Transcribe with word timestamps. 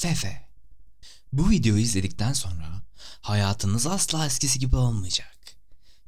Fefe. 0.00 0.48
Bu 1.32 1.50
videoyu 1.50 1.82
izledikten 1.82 2.32
sonra 2.32 2.82
hayatınız 3.20 3.86
asla 3.86 4.26
eskisi 4.26 4.58
gibi 4.58 4.76
olmayacak. 4.76 5.38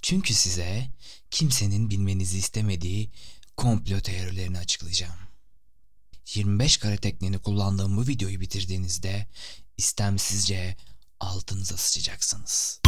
Çünkü 0.02 0.34
size 0.34 0.90
kimsenin 1.30 1.90
bilmenizi 1.90 2.38
istemediği 2.38 3.10
komplo 3.56 4.00
teorilerini 4.00 4.58
açıklayacağım. 4.58 5.18
25 6.34 6.76
kare 6.76 6.96
tekniğini 6.96 7.38
kullandığım 7.38 7.96
bu 7.96 8.06
videoyu 8.06 8.40
bitirdiğinizde 8.40 9.26
istemsizce 9.76 10.76
altınıza 11.20 11.76
sıçacaksınız. 11.76 12.80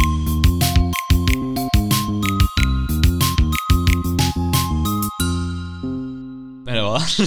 Merhabalar. 6.77 7.17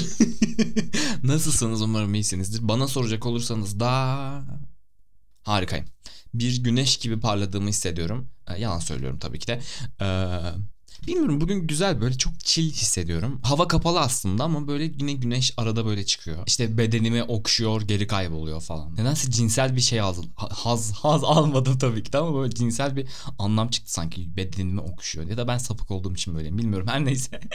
Nasılsınız 1.22 1.82
umarım 1.82 2.14
iyisinizdir. 2.14 2.68
Bana 2.68 2.88
soracak 2.88 3.26
olursanız 3.26 3.80
da 3.80 4.42
harikayım. 5.42 5.86
Bir 6.34 6.62
güneş 6.62 6.96
gibi 6.96 7.20
parladığımı 7.20 7.68
hissediyorum. 7.68 8.30
Ee, 8.48 8.60
yalan 8.60 8.78
söylüyorum 8.78 9.18
tabii 9.18 9.38
ki 9.38 9.46
de. 9.46 9.60
Ee, 10.00 10.28
bilmiyorum 11.06 11.40
bugün 11.40 11.66
güzel 11.66 12.00
böyle 12.00 12.18
çok 12.18 12.40
chill 12.40 12.70
hissediyorum. 12.70 13.40
Hava 13.42 13.68
kapalı 13.68 14.00
aslında 14.00 14.44
ama 14.44 14.68
böyle 14.68 14.84
yine 14.84 15.12
güneş 15.12 15.54
arada 15.56 15.86
böyle 15.86 16.06
çıkıyor. 16.06 16.38
İşte 16.46 16.78
bedenimi 16.78 17.22
okşuyor 17.22 17.82
geri 17.82 18.06
kayboluyor 18.06 18.60
falan. 18.60 18.96
Nedense 18.96 19.30
cinsel 19.30 19.76
bir 19.76 19.80
şey 19.80 20.00
aldım. 20.00 20.24
Haz, 20.36 20.92
haz 20.92 21.24
almadım 21.24 21.78
tabii 21.78 22.02
ki 22.02 22.12
de 22.12 22.18
ama 22.18 22.40
böyle 22.40 22.54
cinsel 22.54 22.96
bir 22.96 23.08
anlam 23.38 23.68
çıktı 23.68 23.92
sanki 23.92 24.36
bedenimi 24.36 24.80
okşuyor. 24.80 25.26
Ya 25.26 25.36
da 25.36 25.48
ben 25.48 25.58
sapık 25.58 25.90
olduğum 25.90 26.14
için 26.14 26.34
böyleyim 26.34 26.58
bilmiyorum 26.58 26.88
her 26.88 27.04
neyse. 27.04 27.40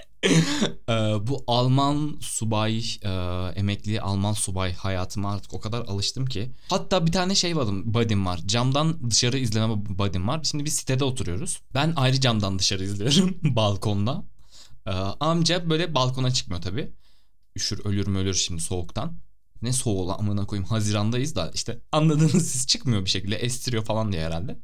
Ee, 0.90 0.94
bu 1.28 1.44
Alman 1.48 2.18
subay, 2.22 2.84
e, 3.04 3.10
emekli 3.56 4.02
Alman 4.02 4.34
subay 4.34 4.74
hayatıma 4.74 5.34
artık 5.34 5.54
o 5.54 5.60
kadar 5.60 5.82
alıştım 5.82 6.26
ki. 6.26 6.52
Hatta 6.70 7.06
bir 7.06 7.12
tane 7.12 7.36
şey 7.36 7.58
varım, 7.58 7.94
body'm 7.94 8.26
var. 8.26 8.42
Camdan 8.46 9.12
dışarı 9.12 9.38
izleme 9.38 9.74
body'm 9.90 10.28
var. 10.28 10.40
Şimdi 10.44 10.66
biz 10.66 10.74
sitede 10.74 11.04
oturuyoruz. 11.04 11.62
Ben 11.74 11.94
ayrı 11.96 12.20
camdan 12.20 12.60
dışarı 12.60 12.84
izliyorum 12.84 13.35
balkonda. 13.56 14.26
Ee, 14.88 14.92
amca 15.20 15.70
böyle 15.70 15.96
balkona 15.96 16.32
çıkmıyor 16.32 16.62
tabii. 16.62 16.94
Üşür 17.56 17.86
ölür 17.86 18.08
mü 18.08 18.18
ölür 18.18 18.34
şimdi 18.34 18.62
soğuktan. 18.62 19.18
Ne 19.62 19.74
soğuğu 19.74 20.08
lan 20.08 20.20
amına 20.20 20.46
koyayım 20.46 20.70
Hazirandayız 20.70 21.36
da 21.36 21.52
işte 21.54 21.82
anladığınız 21.92 22.52
siz 22.52 22.68
çıkmıyor 22.68 23.06
bir 23.06 23.10
şekilde 23.10 23.36
estiriyor 23.36 23.84
falan 23.84 24.12
diye 24.12 24.26
herhalde. 24.26 24.60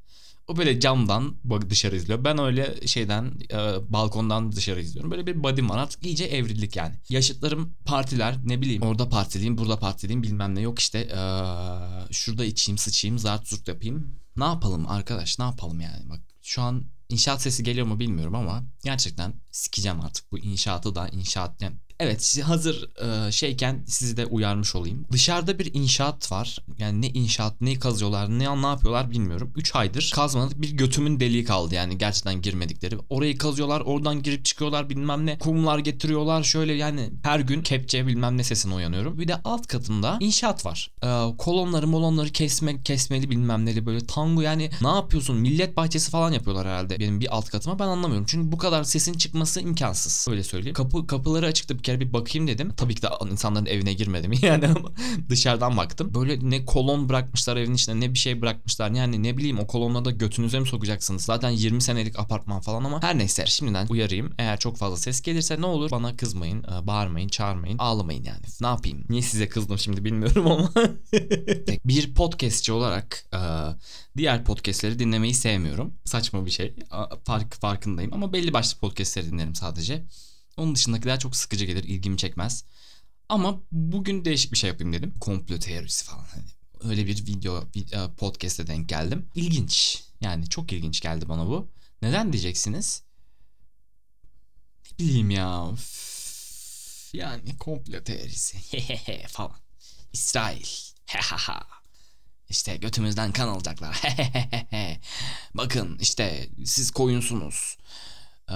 O 0.48 0.58
böyle 0.58 0.80
camdan 0.80 1.36
dışarı 1.70 1.96
izliyor. 1.96 2.24
Ben 2.24 2.38
öyle 2.38 2.88
şeyden 2.88 3.34
e, 3.52 3.58
balkondan 3.94 4.52
dışarı 4.52 4.82
izliyorum. 4.82 5.12
Böyle 5.12 5.28
bir 5.28 5.44
body'm 5.44 5.70
var 5.70 5.78
artık 5.78 6.06
iyice 6.06 6.26
evrildik 6.26 6.76
yani. 6.76 6.96
Yaşıtlarım 7.10 7.74
partiler 7.86 8.36
ne 8.44 8.62
bileyim 8.62 8.82
orada 8.82 9.10
partileyim 9.10 9.58
burada 9.58 9.80
partileyim 9.80 10.24
bilmem 10.24 10.56
ne 10.56 10.62
yok 10.62 10.80
işte 10.80 11.00
e, 11.00 11.22
şurada 12.12 12.46
içeyim 12.46 12.78
sıçayım 12.78 13.20
zart 13.20 13.48
zurt 13.48 13.68
yapayım. 13.68 14.16
Ne 14.38 14.44
yapalım 14.44 14.88
arkadaş 14.88 15.40
ne 15.40 15.46
yapalım 15.46 15.82
yani 15.82 16.10
bak 16.10 16.20
şu 16.42 16.62
an 16.62 16.84
inşaat 17.12 17.42
sesi 17.42 17.64
geliyor 17.64 17.88
mu 17.88 18.00
bilmiyorum 18.00 18.36
ama 18.36 18.64
gerçekten 18.84 19.34
sikeceğim 19.52 20.02
artık 20.02 20.32
bu 20.32 20.40
inşaatı 20.40 20.96
da 20.96 21.10
inşaat 21.10 21.62
yani 21.62 21.76
Evet 22.04 22.40
hazır 22.44 22.90
e, 23.28 23.32
şeyken 23.32 23.84
sizi 23.88 24.18
de 24.18 24.26
uyarmış 24.26 24.76
olayım. 24.76 25.06
Dışarıda 25.12 25.60
bir 25.60 25.74
inşaat 25.74 26.32
var. 26.32 26.58
Yani 26.78 27.02
ne 27.02 27.08
inşaat 27.08 27.62
ne 27.62 27.80
kazıyorlar 27.80 28.30
ne 28.30 28.62
ne 28.62 28.68
yapıyorlar 28.68 29.12
bilmiyorum. 29.12 29.52
3 29.56 29.76
aydır 29.76 30.12
kazmadık 30.16 30.62
bir 30.62 30.72
götümün 30.72 31.20
deliği 31.20 31.46
kaldı 31.46 31.76
yani 31.76 31.98
gerçekten 31.98 32.42
girmedikleri. 32.42 32.98
Orayı 33.10 33.38
kazıyorlar 33.38 33.82
oradan 33.82 34.24
girip 34.24 34.46
çıkıyorlar 34.46 34.90
bilmem 34.90 35.26
ne. 35.26 35.38
Kumlar 35.38 35.80
getiriyorlar 35.80 36.44
şöyle 36.44 36.74
yani 36.74 37.10
her 37.24 37.40
gün 37.40 37.62
kepçe 37.62 38.08
bilmem 38.08 38.38
ne 38.38 38.44
sesine 38.44 38.74
uyanıyorum. 38.74 39.20
Bir 39.20 39.28
de 39.28 39.36
alt 39.44 39.68
katında 39.68 40.18
inşaat 40.20 40.66
var. 40.66 40.92
E, 41.04 41.38
kolonları 41.38 41.88
molonları 41.88 42.30
kesme, 42.30 42.84
kesmeli 42.84 43.30
bilmem 43.30 43.66
neli 43.66 43.86
böyle 43.86 44.06
tango 44.06 44.42
yani 44.42 44.70
ne 44.82 44.90
yapıyorsun 44.90 45.38
millet 45.38 45.78
bahçesi 45.78 46.12
falan 46.12 46.32
yapıyorlar 46.32 46.68
herhalde 46.68 47.00
benim 47.00 47.20
bir 47.20 47.36
alt 47.36 47.50
katıma 47.50 47.80
ben 47.80 47.88
anlamıyorum. 47.88 48.26
Çünkü 48.30 48.52
bu 48.52 48.58
kadar 48.58 48.84
sesin 48.84 49.14
çıkması 49.14 49.62
imkansız. 49.62 50.28
Öyle 50.30 50.44
söyleyeyim. 50.44 50.74
Kapı 50.74 51.08
kapıları 51.08 51.46
açıktı 51.46 51.78
bir 51.78 51.84
kere 51.92 52.00
bir 52.00 52.14
bakayım 52.14 52.48
dedim. 52.48 52.74
Tabii 52.78 52.96
ki 52.96 53.02
de 53.02 53.08
insanların 53.32 53.66
evine 53.66 53.94
girmedim 53.94 54.32
yani 54.42 54.68
ama 54.68 54.92
dışarıdan 55.30 55.78
baktım. 55.78 56.14
Böyle 56.14 56.50
ne 56.50 56.66
kolon 56.66 57.10
bırakmışlar 57.10 57.58
evin 57.58 57.74
içinde 57.74 58.00
ne 58.00 58.14
bir 58.14 58.20
şey 58.20 58.42
bırakmışlar. 58.42 58.92
Yani 58.92 59.24
ne 59.24 59.38
bileyim 59.38 59.60
o 59.60 59.68
kolonla 59.68 60.06
da 60.06 60.12
götünüze 60.12 60.60
mi 60.60 60.68
sokacaksınız? 60.68 61.22
Zaten 61.24 61.50
20 61.50 61.82
senelik 61.82 62.20
apartman 62.20 62.62
falan 62.62 62.84
ama 62.84 63.04
her 63.04 63.18
neyse 63.18 63.46
şimdiden 63.46 63.88
uyarayım. 63.88 64.34
Eğer 64.38 64.60
çok 64.60 64.78
fazla 64.78 64.98
ses 64.98 65.22
gelirse 65.22 65.62
ne 65.62 65.66
olur 65.66 65.92
bana 65.92 66.18
kızmayın, 66.18 66.64
e, 66.64 66.88
bağırmayın, 66.88 67.28
çağırmayın, 67.28 67.78
ağlamayın 67.78 68.24
yani. 68.24 68.46
Ne 68.62 68.68
yapayım? 68.68 69.04
Niye 69.10 69.22
size 69.22 69.50
kızdım 69.50 69.80
şimdi 69.80 70.06
bilmiyorum 70.06 70.48
ama. 70.48 70.72
bir 71.86 72.14
podcastçi 72.14 72.72
olarak 72.72 73.26
e, 73.34 73.40
diğer 74.18 74.46
podcastleri 74.46 75.00
dinlemeyi 75.00 75.34
sevmiyorum. 75.34 75.94
Saçma 76.06 76.46
bir 76.46 76.52
şey. 76.52 76.76
Fark 77.26 77.54
farkındayım 77.62 78.14
ama 78.14 78.34
belli 78.34 78.54
başlı 78.54 78.80
podcastleri 78.80 79.32
dinlerim 79.32 79.56
sadece. 79.56 80.06
Onun 80.62 80.76
dışındakiler 80.76 81.20
çok 81.20 81.36
sıkıcı 81.36 81.66
gelir, 81.66 81.84
ilgimi 81.84 82.18
çekmez. 82.18 82.64
Ama 83.30 83.62
bugün 83.72 84.26
değişik 84.26 84.52
bir 84.52 84.58
şey 84.58 84.68
yapayım 84.68 84.94
dedim. 84.94 85.14
Komplo 85.20 85.60
teorisi 85.60 86.06
falan. 86.06 86.26
Hani 86.26 86.44
öyle 86.92 87.08
bir 87.08 87.28
video, 87.28 87.64
e, 87.76 88.14
podcast'e 88.18 88.68
denk 88.68 88.90
geldim. 88.90 89.30
İlginç. 89.36 90.04
Yani 90.22 90.50
çok 90.50 90.74
ilginç 90.74 91.02
geldi 91.02 91.30
bana 91.30 91.48
bu. 91.48 91.70
Neden 92.02 92.34
diyeceksiniz? 92.34 93.04
Ne 94.92 95.08
bileyim 95.08 95.30
ya. 95.30 95.72
Yani 97.14 97.58
komplo 97.58 98.04
teorisi. 98.04 98.58
falan. 99.28 99.58
İsrail. 100.14 100.66
İşte 102.50 102.78
götümüzden 102.78 103.32
kan 103.32 103.48
alacaklar. 103.48 104.02
Bakın 105.54 105.98
işte 106.02 106.50
siz 106.66 106.92
koyunsunuz. 106.92 107.78
Ee, 108.52 108.56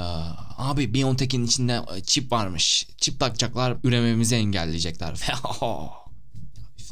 abi 0.58 0.94
Biontech'in 0.94 1.46
içinde 1.46 1.82
e, 1.96 2.04
çip 2.04 2.32
varmış. 2.32 2.88
Çip 2.98 3.20
takacaklar 3.20 3.78
ürememizi 3.84 4.36
engelleyecekler. 4.36 5.22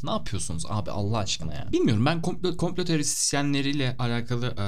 ne 0.04 0.10
yapıyorsunuz 0.10 0.64
abi 0.68 0.90
Allah 0.90 1.18
aşkına 1.18 1.54
ya? 1.54 1.72
Bilmiyorum 1.72 2.06
ben 2.06 2.22
komplo, 2.22 2.56
komplo 2.56 2.84
teorisyenleriyle 2.84 3.96
alakalı 3.98 4.54
e, 4.58 4.64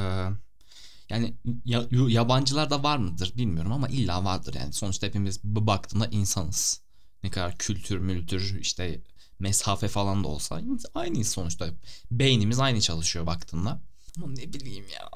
yani 1.10 1.34
ya, 1.64 1.86
yabancılar 2.08 2.70
da 2.70 2.82
var 2.82 2.96
mıdır 2.96 3.32
bilmiyorum 3.36 3.72
ama 3.72 3.88
illa 3.88 4.25
vardır 4.25 4.54
yani. 4.54 4.72
Sonuçta 4.72 5.06
hepimiz 5.06 5.44
baktığında 5.44 6.06
insanız. 6.06 6.80
Ne 7.22 7.30
kadar 7.30 7.58
kültür 7.58 7.98
mültür 7.98 8.58
işte 8.60 9.02
mesafe 9.38 9.88
falan 9.88 10.25
da 10.25 10.28
olsa 10.28 10.60
aynıyız 10.94 11.28
sonuçta. 11.28 11.69
Beynimiz 12.10 12.60
aynı 12.60 12.80
çalışıyor 12.80 13.26
baktığında. 13.26 13.80
Ama 14.22 14.32
ne 14.32 14.52
bileyim 14.52 14.84
ya. 14.94 15.10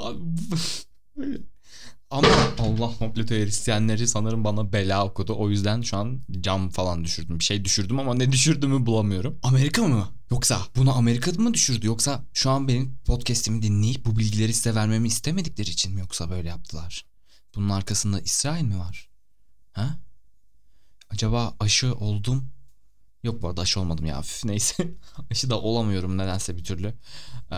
Abi, 0.00 0.18
ama 2.14 2.28
Allah 2.58 2.98
komplo 2.98 3.24
teorisyenleri 3.24 4.08
sanırım 4.08 4.44
bana 4.44 4.72
bela 4.72 5.06
okudu. 5.06 5.34
O 5.38 5.50
yüzden 5.50 5.82
şu 5.82 5.96
an 5.96 6.20
cam 6.40 6.70
falan 6.70 7.04
düşürdüm. 7.04 7.38
Bir 7.38 7.44
şey 7.44 7.64
düşürdüm 7.64 7.98
ama 7.98 8.14
ne 8.14 8.32
düşürdüğümü 8.32 8.86
bulamıyorum. 8.86 9.38
Amerika 9.42 9.82
mı? 9.82 10.08
Yoksa 10.30 10.60
bunu 10.76 10.96
Amerika'da 10.96 11.42
mı 11.42 11.54
düşürdü? 11.54 11.86
Yoksa 11.86 12.24
şu 12.32 12.50
an 12.50 12.68
benim 12.68 12.98
podcast'imi 13.04 13.62
dinleyip 13.62 14.04
bu 14.06 14.18
bilgileri 14.18 14.54
size 14.54 14.74
vermemi 14.74 15.08
istemedikleri 15.08 15.70
için 15.70 15.94
mi 15.94 16.00
yoksa 16.00 16.30
böyle 16.30 16.48
yaptılar? 16.48 17.04
Bunun 17.54 17.68
arkasında 17.68 18.20
İsrail 18.20 18.64
mi 18.64 18.78
var? 18.78 19.08
Ha? 19.72 19.98
Acaba 21.10 21.56
aşı 21.60 21.94
oldum 21.94 22.50
Yok 23.24 23.42
bu 23.42 23.48
arada 23.48 23.60
aşı 23.60 23.80
olmadım 23.80 24.06
ya. 24.06 24.20
Üf, 24.20 24.44
neyse. 24.44 24.94
aşı 25.30 25.50
da 25.50 25.60
olamıyorum 25.60 26.18
nedense 26.18 26.56
bir 26.56 26.64
türlü. 26.64 26.94
Ee, 27.52 27.56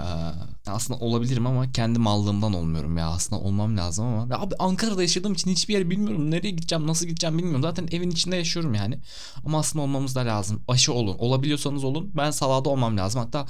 aslında 0.67 1.01
olabilirim 1.01 1.47
ama 1.47 1.73
kendi 1.73 1.99
mallığımdan 1.99 2.55
olmuyorum 2.55 2.99
ya. 2.99 3.09
Aslında 3.09 3.43
olmam 3.43 3.77
lazım 3.77 4.07
ama. 4.07 4.35
Ya 4.35 4.41
abi 4.41 4.55
Ankara'da 4.59 5.03
yaşadığım 5.03 5.33
için 5.33 5.51
hiçbir 5.51 5.75
yer 5.75 5.91
bilmiyorum. 5.91 6.31
Nereye 6.31 6.51
gideceğim, 6.51 6.87
nasıl 6.87 7.07
gideceğim 7.07 7.39
bilmiyorum. 7.39 7.63
Zaten 7.63 7.89
evin 7.91 8.11
içinde 8.11 8.37
yaşıyorum 8.37 8.75
yani. 8.75 9.01
Ama 9.45 9.59
aslında 9.59 9.83
olmamız 9.83 10.15
da 10.15 10.21
lazım. 10.21 10.65
Aşı 10.69 10.93
olun. 10.93 11.17
Olabiliyorsanız 11.19 11.85
olun. 11.85 12.11
Ben 12.15 12.31
salada 12.31 12.69
olmam 12.69 12.97
lazım. 12.97 13.21
Hatta 13.21 13.47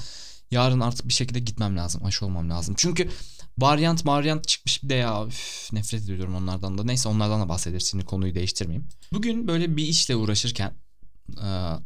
yarın 0.50 0.80
artık 0.80 1.08
bir 1.08 1.12
şekilde 1.12 1.40
gitmem 1.40 1.76
lazım. 1.76 2.04
Aşı 2.04 2.26
olmam 2.26 2.50
lazım. 2.50 2.74
Çünkü 2.78 3.10
varyant 3.58 4.06
varyant 4.06 4.48
çıkmış 4.48 4.84
bir 4.84 4.88
de 4.88 4.94
ya 4.94 5.26
üf, 5.26 5.68
nefret 5.72 6.02
ediyorum 6.02 6.34
onlardan 6.34 6.78
da. 6.78 6.84
Neyse 6.84 7.08
onlardan 7.08 7.40
da 7.40 7.48
bahsederiz. 7.48 7.90
Şimdi 7.90 8.04
konuyu 8.04 8.34
değiştirmeyeyim. 8.34 8.88
Bugün 9.12 9.48
böyle 9.48 9.76
bir 9.76 9.84
işle 9.84 10.16
uğraşırken 10.16 10.85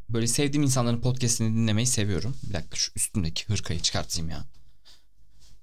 böyle 0.09 0.27
sevdiğim 0.27 0.63
insanların 0.63 1.01
podcastini 1.01 1.57
dinlemeyi 1.57 1.87
seviyorum. 1.87 2.37
Bir 2.49 2.55
dakika 2.55 2.77
şu 2.77 2.93
üstümdeki 2.97 3.45
hırkayı 3.45 3.81
çıkartayım 3.81 4.31
ya. 4.31 4.45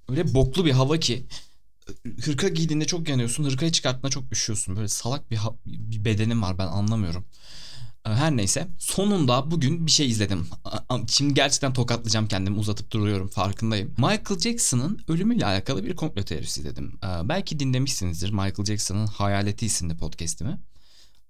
Öyle 0.09 0.33
boklu 0.33 0.65
bir 0.65 0.71
hava 0.71 0.97
ki 0.97 1.25
hırka 2.21 2.47
giydiğinde 2.47 2.85
çok 2.85 3.09
yanıyorsun. 3.09 3.43
Hırkayı 3.43 3.71
çıkarttığında 3.71 4.09
çok 4.09 4.31
üşüyorsun. 4.31 4.75
Böyle 4.75 4.87
salak 4.87 5.31
bir, 5.31 5.39
bir 5.65 6.05
bedenim 6.05 6.41
var 6.41 6.57
ben 6.57 6.67
anlamıyorum. 6.67 7.25
Ee, 8.05 8.09
her 8.09 8.37
neyse 8.37 8.67
sonunda 8.79 9.51
bugün 9.51 9.85
bir 9.85 9.91
şey 9.91 10.09
izledim. 10.09 10.47
Şimdi 11.07 11.33
gerçekten 11.33 11.73
tokatlayacağım 11.73 12.27
kendimi 12.27 12.57
uzatıp 12.57 12.91
duruyorum 12.91 13.27
farkındayım. 13.27 13.93
Michael 13.97 14.39
Jackson'ın 14.39 15.01
ölümüyle 15.07 15.45
alakalı 15.45 15.83
bir 15.83 15.95
komplo 15.95 16.23
teorisi 16.23 16.63
dedim. 16.63 16.99
Ee, 17.03 17.29
belki 17.29 17.59
dinlemişsinizdir 17.59 18.31
Michael 18.31 18.65
Jackson'ın 18.65 19.07
Hayaleti 19.07 19.65
isimli 19.65 19.97
podcast'imi. 19.97 20.57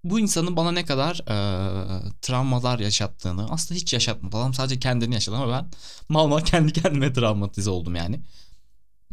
Bu 0.09 0.19
insanın 0.19 0.55
bana 0.55 0.71
ne 0.71 0.85
kadar 0.85 1.15
e, 1.15 2.11
travmalar 2.21 2.79
yaşattığını 2.79 3.49
aslında 3.49 3.79
hiç 3.79 3.93
yaşatmadı. 3.93 4.37
Adam 4.37 4.53
sadece 4.53 4.79
kendini 4.79 5.13
yaşadı 5.13 5.35
ama 5.35 5.51
ben 5.51 5.69
mal 6.09 6.27
mal 6.27 6.41
kendi 6.41 6.73
kendime 6.73 7.13
travmatize 7.13 7.69
oldum 7.69 7.95
yani. 7.95 8.19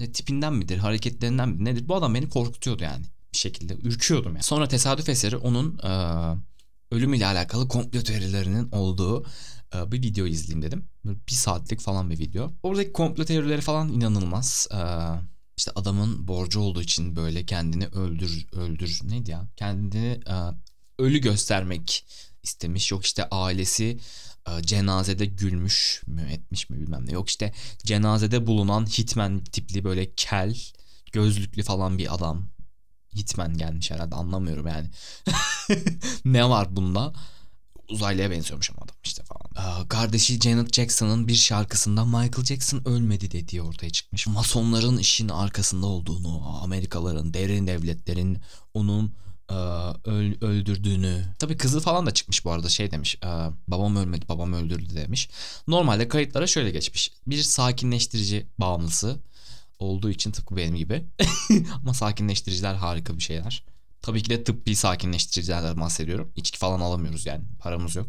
E, 0.01 0.13
tipinden 0.13 0.53
midir, 0.55 0.79
hareketlerinden 0.79 1.49
midir, 1.49 1.65
nedir? 1.65 1.89
Bu 1.89 1.97
adam 1.97 2.15
beni 2.15 2.29
korkutuyordu 2.29 2.83
yani 2.83 3.05
bir 3.33 3.39
şekilde. 3.39 3.75
Ürküyordum 3.75 4.33
yani. 4.33 4.43
Sonra 4.43 4.69
tesadüf 4.69 5.09
eseri 5.09 5.37
onun 5.37 5.79
e, 5.79 5.91
ölümüyle 6.95 7.27
alakalı 7.27 7.69
komplo 7.69 8.01
teorilerinin 8.01 8.71
olduğu 8.73 9.25
e, 9.75 9.93
bir 9.93 10.03
video 10.03 10.27
izleyeyim 10.27 10.63
dedim. 10.63 10.89
Böyle 11.05 11.19
bir 11.29 11.33
saatlik 11.33 11.81
falan 11.81 12.11
bir 12.11 12.19
video. 12.19 12.53
Oradaki 12.63 12.93
komplo 12.93 13.25
teorileri 13.25 13.61
falan 13.61 13.89
inanılmaz. 13.89 14.69
E, 14.73 14.79
işte 15.57 15.73
adamın 15.75 16.29
borcu 16.29 16.61
olduğu 16.61 16.83
için 16.83 17.17
böyle 17.17 17.47
kendini 17.47 17.87
öldür 17.87 18.47
öldür 18.53 19.01
neydi 19.05 19.31
ya? 19.31 19.49
Kendini 19.57 20.21
ölü 20.99 21.19
göstermek 21.19 22.07
istemiş. 22.43 22.91
Yok 22.91 23.05
işte 23.05 23.29
ailesi 23.31 23.99
e, 24.49 24.63
cenazede 24.63 25.27
gülmüş 25.27 26.03
mü 26.07 26.23
etmiş 26.31 26.71
mi 26.71 26.81
bilmem 26.81 27.07
ne. 27.07 27.13
Yok 27.13 27.29
işte 27.29 27.53
cenazede 27.85 28.47
bulunan 28.47 28.87
hitman 28.87 29.45
tipli 29.45 29.85
böyle 29.85 30.15
kel 30.15 30.57
gözlüklü 31.13 31.63
falan 31.63 31.99
bir 31.99 32.15
adam. 32.15 32.49
Hitman 33.17 33.59
gelmiş 33.59 33.91
herhalde 33.91 34.15
anlamıyorum 34.15 34.67
yani. 34.67 34.91
ne 36.25 36.49
var 36.49 36.77
bunda? 36.77 37.13
Uzaylıya 37.89 38.31
benziyormuş 38.31 38.71
ama 38.71 38.79
adam 38.85 38.97
işte 39.05 39.23
falan. 39.23 39.83
Ee, 39.83 39.89
kardeşi 39.89 40.41
Janet 40.41 40.75
Jackson'ın 40.75 41.29
bir 41.29 41.35
şarkısında 41.35 42.05
Michael 42.05 42.45
Jackson 42.45 42.83
ölmedi 42.85 43.31
dediği 43.31 43.63
ortaya 43.63 43.91
çıkmış. 43.91 44.27
Masonların 44.27 44.99
işin 44.99 45.29
arkasında 45.29 45.87
olduğunu, 45.87 46.59
Amerikalıların, 46.63 47.35
derin 47.35 47.67
devletlerin 47.67 48.39
onun 48.75 49.07
e, 49.07 49.13
öl, 50.05 50.35
öldürdüğünü. 50.41 51.25
Tabii 51.39 51.57
kızı 51.57 51.81
falan 51.81 52.07
da 52.07 52.11
çıkmış 52.15 52.45
bu 52.45 52.51
arada 52.51 52.69
şey 52.69 52.91
demiş. 52.91 53.17
E, 53.25 53.29
babam 53.69 53.97
ölmedi, 53.97 54.29
babam 54.29 54.53
öldürdü 54.53 54.95
demiş. 54.95 55.29
Normalde 55.69 56.09
kayıtlara 56.09 56.47
şöyle 56.47 56.71
geçmiş. 56.71 57.13
Bir 57.27 57.43
sakinleştirici 57.43 58.47
bağımlısı 58.59 59.21
olduğu 59.79 60.11
için 60.11 60.31
tıpkı 60.31 60.57
benim 60.57 60.77
gibi. 60.77 61.05
Ama 61.83 61.95
sakinleştiriciler 61.95 62.75
harika 62.75 63.17
bir 63.17 63.23
şeyler. 63.23 63.65
Tabii 64.03 64.23
ki 64.23 64.31
de 64.31 64.45
tıbbi 64.45 64.77
sakinleştiricilerden 64.77 65.81
bahsediyorum. 65.81 66.33
İçki 66.37 66.59
falan 66.59 66.81
alamıyoruz 66.81 67.27
yani. 67.27 67.45
Paramız 67.61 67.97
yok. 67.97 68.07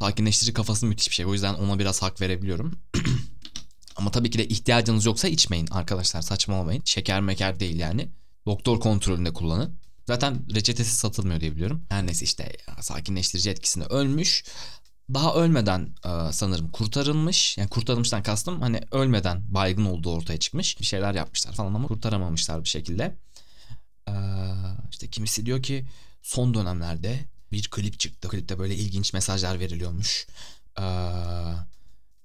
Sakinleştirici 0.00 0.52
kafası 0.52 0.86
müthiş 0.86 1.10
bir 1.10 1.14
şey. 1.14 1.26
O 1.26 1.32
yüzden 1.32 1.54
ona 1.54 1.78
biraz 1.78 2.02
hak 2.02 2.20
verebiliyorum. 2.20 2.78
Ama 3.96 4.10
tabii 4.10 4.30
ki 4.30 4.38
de 4.38 4.48
ihtiyacınız 4.48 5.04
yoksa 5.04 5.28
içmeyin 5.28 5.66
arkadaşlar. 5.66 6.22
Saçmalamayın. 6.22 6.82
Şeker 6.84 7.20
meker 7.20 7.60
değil 7.60 7.78
yani. 7.78 8.08
Doktor 8.46 8.80
kontrolünde 8.80 9.32
kullanın. 9.32 9.81
Zaten 10.06 10.54
reçetesi 10.54 10.96
satılmıyor 10.96 11.40
diye 11.40 11.52
biliyorum. 11.52 11.82
Her 11.88 12.06
neyse 12.06 12.24
işte 12.24 12.52
sakinleştirici 12.80 13.50
etkisinde 13.50 13.84
ölmüş. 13.84 14.44
Daha 15.14 15.34
ölmeden 15.34 15.94
e, 16.04 16.32
sanırım 16.32 16.70
kurtarılmış. 16.70 17.58
Yani 17.58 17.68
kurtarılmıştan 17.68 18.22
kastım 18.22 18.60
hani 18.60 18.80
ölmeden 18.92 19.42
baygın 19.54 19.84
olduğu 19.84 20.12
ortaya 20.12 20.38
çıkmış. 20.38 20.80
Bir 20.80 20.84
şeyler 20.84 21.14
yapmışlar 21.14 21.52
falan 21.52 21.74
ama 21.74 21.88
kurtaramamışlar 21.88 22.64
bir 22.64 22.68
şekilde. 22.68 23.16
Ee, 24.08 24.12
işte 24.90 25.10
kimisi 25.10 25.46
diyor 25.46 25.62
ki 25.62 25.86
son 26.22 26.54
dönemlerde 26.54 27.20
bir 27.52 27.70
klip 27.70 27.98
çıktı. 27.98 28.28
Klipte 28.28 28.58
böyle 28.58 28.74
ilginç 28.74 29.12
mesajlar 29.12 29.60
veriliyormuş. 29.60 30.26
Ee, 30.78 30.82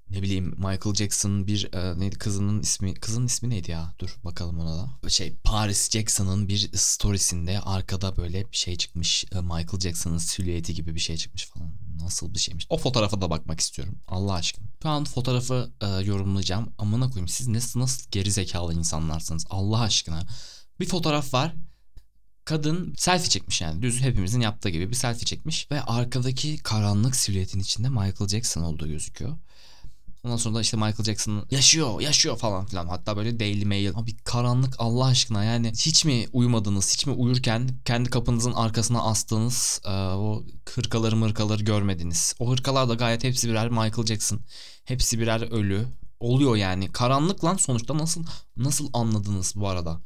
ne 0.09 0.21
bileyim 0.21 0.45
Michael 0.57 0.95
Jackson 0.95 1.48
bir 1.48 1.74
e, 1.74 2.00
neydi 2.00 2.18
kızının 2.18 2.62
ismi 2.62 2.94
kızın 2.94 3.25
ismi 3.25 3.50
neydi 3.50 3.71
ya? 3.71 3.94
Dur 4.00 4.18
bakalım 4.24 4.59
ona 4.59 4.77
da. 4.77 5.09
Şey 5.09 5.36
Paris 5.44 5.92
Jackson'ın 5.92 6.48
bir 6.48 6.69
storiesinde 6.74 7.59
arkada 7.59 8.18
böyle 8.18 8.51
bir 8.51 8.57
şey 8.57 8.75
çıkmış 8.75 9.25
e, 9.31 9.42
Michael 9.42 9.80
Jackson'ın 9.80 10.18
silüeti 10.18 10.74
gibi 10.74 10.95
bir 10.95 11.00
şey 11.00 11.18
çıkmış 11.18 11.45
falan. 11.45 11.71
Nasıl 12.01 12.33
bir 12.33 12.39
şeymiş? 12.39 12.65
O 12.69 12.77
fotoğrafa 12.77 13.21
da 13.21 13.30
bakmak 13.30 13.59
istiyorum 13.59 14.00
Allah 14.07 14.33
aşkına. 14.33 14.68
Şu 14.83 14.89
an 14.89 15.04
fotoğrafı 15.04 15.71
e, 15.81 15.88
yorumlayacağım. 15.88 16.74
Amına 16.77 17.07
koyayım 17.07 17.27
siz 17.27 17.48
nasıl 17.48 17.80
nasıl 17.80 18.12
geri 18.12 18.31
zekalı 18.31 18.74
insanlarsınız? 18.74 19.45
Allah 19.50 19.80
aşkına. 19.80 20.27
Bir 20.80 20.86
fotoğraf 20.86 21.33
var. 21.33 21.56
Kadın 22.45 22.94
selfie 22.98 23.30
çekmiş 23.30 23.62
yani 23.62 23.81
düz 23.81 24.01
hepimizin 24.01 24.42
yaptığı 24.42 24.69
gibi 24.69 24.89
bir 24.89 24.95
selfie 24.95 25.25
çekmiş 25.25 25.71
ve 25.71 25.81
arkadaki 25.81 26.57
karanlık 26.57 27.15
silüetin 27.15 27.59
içinde 27.59 27.89
Michael 27.89 28.27
Jackson 28.27 28.62
olduğu 28.62 28.88
gözüküyor. 28.88 29.38
Ondan 30.24 30.38
sonra 30.38 30.56
da 30.56 30.62
işte 30.62 30.78
Michael 30.78 31.04
Jackson 31.04 31.48
yaşıyor, 31.52 32.02
yaşıyor 32.02 32.38
falan 32.38 32.66
filan. 32.66 32.88
Hatta 32.88 33.18
böyle 33.18 33.40
Daily 33.40 33.66
Mail. 33.66 33.92
Abi 33.96 34.18
karanlık 34.18 34.75
Allah 34.78 35.06
aşkına 35.06 35.44
yani 35.44 35.72
hiç 35.72 36.06
mi 36.06 36.25
uyumadınız? 36.34 36.94
Hiç 36.94 37.06
mi 37.06 37.14
uyurken 37.14 37.69
kendi 37.86 38.10
kapınızın 38.10 38.54
arkasına 38.54 39.02
astığınız 39.02 39.81
e, 39.86 39.90
o 39.92 40.44
hırkaları 40.75 41.16
mırkaları 41.16 41.64
görmediniz? 41.64 42.36
O 42.40 42.52
hırkalar 42.52 42.90
da 42.90 42.94
gayet 42.94 43.24
hepsi 43.24 43.50
birer 43.50 43.69
Michael 43.69 44.06
Jackson. 44.06 44.40
Hepsi 44.86 45.19
birer 45.19 45.42
ölü. 45.52 45.88
Oluyor 46.19 46.56
yani. 46.56 46.92
Karanlık 46.92 47.44
lan 47.44 47.58
sonuçta 47.58 47.98
nasıl 47.98 48.24
nasıl 48.58 48.90
anladınız 48.94 49.54
bu 49.56 49.68
arada? 49.68 50.02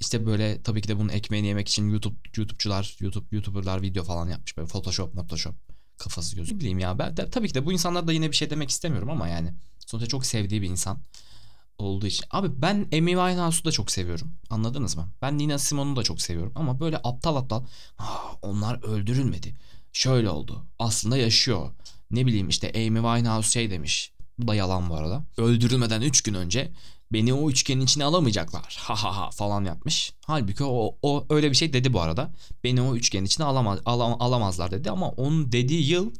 İşte 0.00 0.26
böyle 0.26 0.62
tabii 0.62 0.82
ki 0.82 0.88
de 0.88 0.98
bunun 0.98 1.08
ekmeğini 1.08 1.46
yemek 1.46 1.68
için 1.68 1.88
YouTube 1.88 2.16
YouTube'cular, 2.36 2.96
YouTube 3.00 3.26
YouTuber'lar 3.30 3.82
video 3.82 4.04
falan 4.04 4.28
yapmış 4.28 4.56
böyle 4.56 4.68
Photoshop, 4.68 5.14
Photoshop 5.14 5.54
kafası 5.98 6.36
gözü. 6.36 6.54
Ne 6.54 6.60
bileyim 6.60 6.78
ya 6.78 6.98
ben 6.98 7.16
de, 7.16 7.30
tabii 7.30 7.48
ki 7.48 7.54
de 7.54 7.66
bu 7.66 7.72
insanlar 7.72 8.06
da 8.06 8.12
yine 8.12 8.30
bir 8.30 8.36
şey 8.36 8.50
demek 8.50 8.70
istemiyorum 8.70 9.10
ama 9.10 9.28
yani 9.28 9.54
sonuçta 9.86 10.08
çok 10.08 10.26
sevdiği 10.26 10.62
bir 10.62 10.68
insan 10.68 10.98
olduğu 11.78 12.06
için. 12.06 12.24
Abi 12.30 12.62
ben 12.62 12.74
Amy 12.74 13.10
Winehouse'u 13.10 13.64
da 13.64 13.72
çok 13.72 13.90
seviyorum. 13.90 14.32
Anladınız 14.50 14.96
mı? 14.96 15.08
Ben 15.22 15.38
Nina 15.38 15.58
Simone'u 15.58 15.96
da 15.96 16.02
çok 16.02 16.20
seviyorum 16.20 16.52
ama 16.54 16.80
böyle 16.80 17.00
aptal 17.04 17.36
aptal 17.36 17.62
ah, 17.98 18.34
onlar 18.42 18.82
öldürülmedi. 18.82 19.54
Şöyle 19.92 20.30
oldu. 20.30 20.66
Aslında 20.78 21.16
yaşıyor. 21.16 21.70
Ne 22.10 22.26
bileyim 22.26 22.48
işte 22.48 22.72
Amy 22.74 22.98
Winehouse 23.00 23.50
şey 23.50 23.70
demiş. 23.70 24.12
Bu 24.38 24.48
da 24.48 24.54
yalan 24.54 24.90
bu 24.90 24.94
arada. 24.94 25.24
Öldürülmeden 25.36 26.00
3 26.00 26.22
gün 26.22 26.34
önce 26.34 26.72
beni 27.12 27.34
o 27.34 27.50
üçgenin 27.50 27.84
içine 27.84 28.04
alamayacaklar. 28.04 28.76
Ha 28.80 29.04
ha 29.04 29.16
ha 29.16 29.30
falan 29.30 29.64
yapmış. 29.64 30.12
Halbuki 30.26 30.64
o, 30.64 30.98
o 31.02 31.26
öyle 31.30 31.50
bir 31.50 31.56
şey 31.56 31.72
dedi 31.72 31.92
bu 31.92 32.00
arada. 32.00 32.32
Beni 32.64 32.82
o 32.82 32.96
üçgenin 32.96 33.24
içine 33.24 33.46
alamaz, 33.46 33.78
alam, 33.84 34.16
alamazlar 34.22 34.70
dedi 34.70 34.90
ama 34.90 35.08
onun 35.08 35.52
dediği 35.52 35.90
yıl 35.90 36.12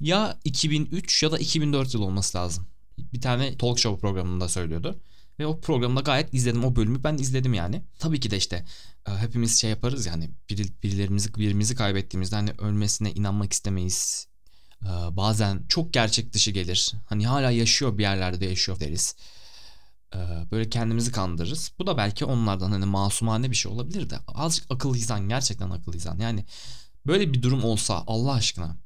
ya 0.00 0.38
2003 0.44 1.22
ya 1.22 1.32
da 1.32 1.38
2004 1.38 1.94
yıl 1.94 2.02
olması 2.02 2.38
lazım. 2.38 2.66
Bir 2.98 3.20
tane 3.20 3.56
talk 3.56 3.78
show 3.78 4.00
programında 4.00 4.48
söylüyordu. 4.48 5.00
Ve 5.38 5.46
o 5.46 5.60
programda 5.60 6.00
gayet 6.00 6.34
izledim 6.34 6.64
o 6.64 6.76
bölümü 6.76 7.04
ben 7.04 7.14
izledim 7.14 7.54
yani. 7.54 7.82
Tabii 7.98 8.20
ki 8.20 8.30
de 8.30 8.36
işte 8.36 8.64
e, 9.08 9.10
hepimiz 9.10 9.60
şey 9.60 9.70
yaparız 9.70 10.06
yani 10.06 10.30
bir, 10.50 10.72
birilerimizi 10.82 11.34
birimizi 11.34 11.74
kaybettiğimizde 11.74 12.36
hani 12.36 12.50
ölmesine 12.58 13.12
inanmak 13.12 13.52
istemeyiz. 13.52 14.28
E, 14.82 14.88
bazen 15.10 15.62
çok 15.68 15.92
gerçek 15.92 16.32
dışı 16.32 16.50
gelir. 16.50 16.92
Hani 17.06 17.26
hala 17.26 17.50
yaşıyor 17.50 17.98
bir 17.98 18.02
yerlerde 18.02 18.46
yaşıyor 18.46 18.80
deriz. 18.80 19.16
Ee, 20.14 20.50
böyle 20.50 20.70
kendimizi 20.70 21.12
kandırırız. 21.12 21.72
Bu 21.78 21.86
da 21.86 21.96
belki 21.96 22.24
onlardan 22.24 22.70
hani 22.70 22.84
masumane 22.84 23.50
bir 23.50 23.56
şey 23.56 23.72
olabilir 23.72 24.10
de 24.10 24.18
azıcık 24.26 24.70
akıl 24.70 24.94
hizan 24.94 25.28
gerçekten 25.28 25.70
akıl 25.70 25.92
hizan. 25.92 26.18
Yani 26.18 26.44
böyle 27.06 27.32
bir 27.32 27.42
durum 27.42 27.64
olsa 27.64 28.04
Allah 28.06 28.32
aşkına 28.32 28.76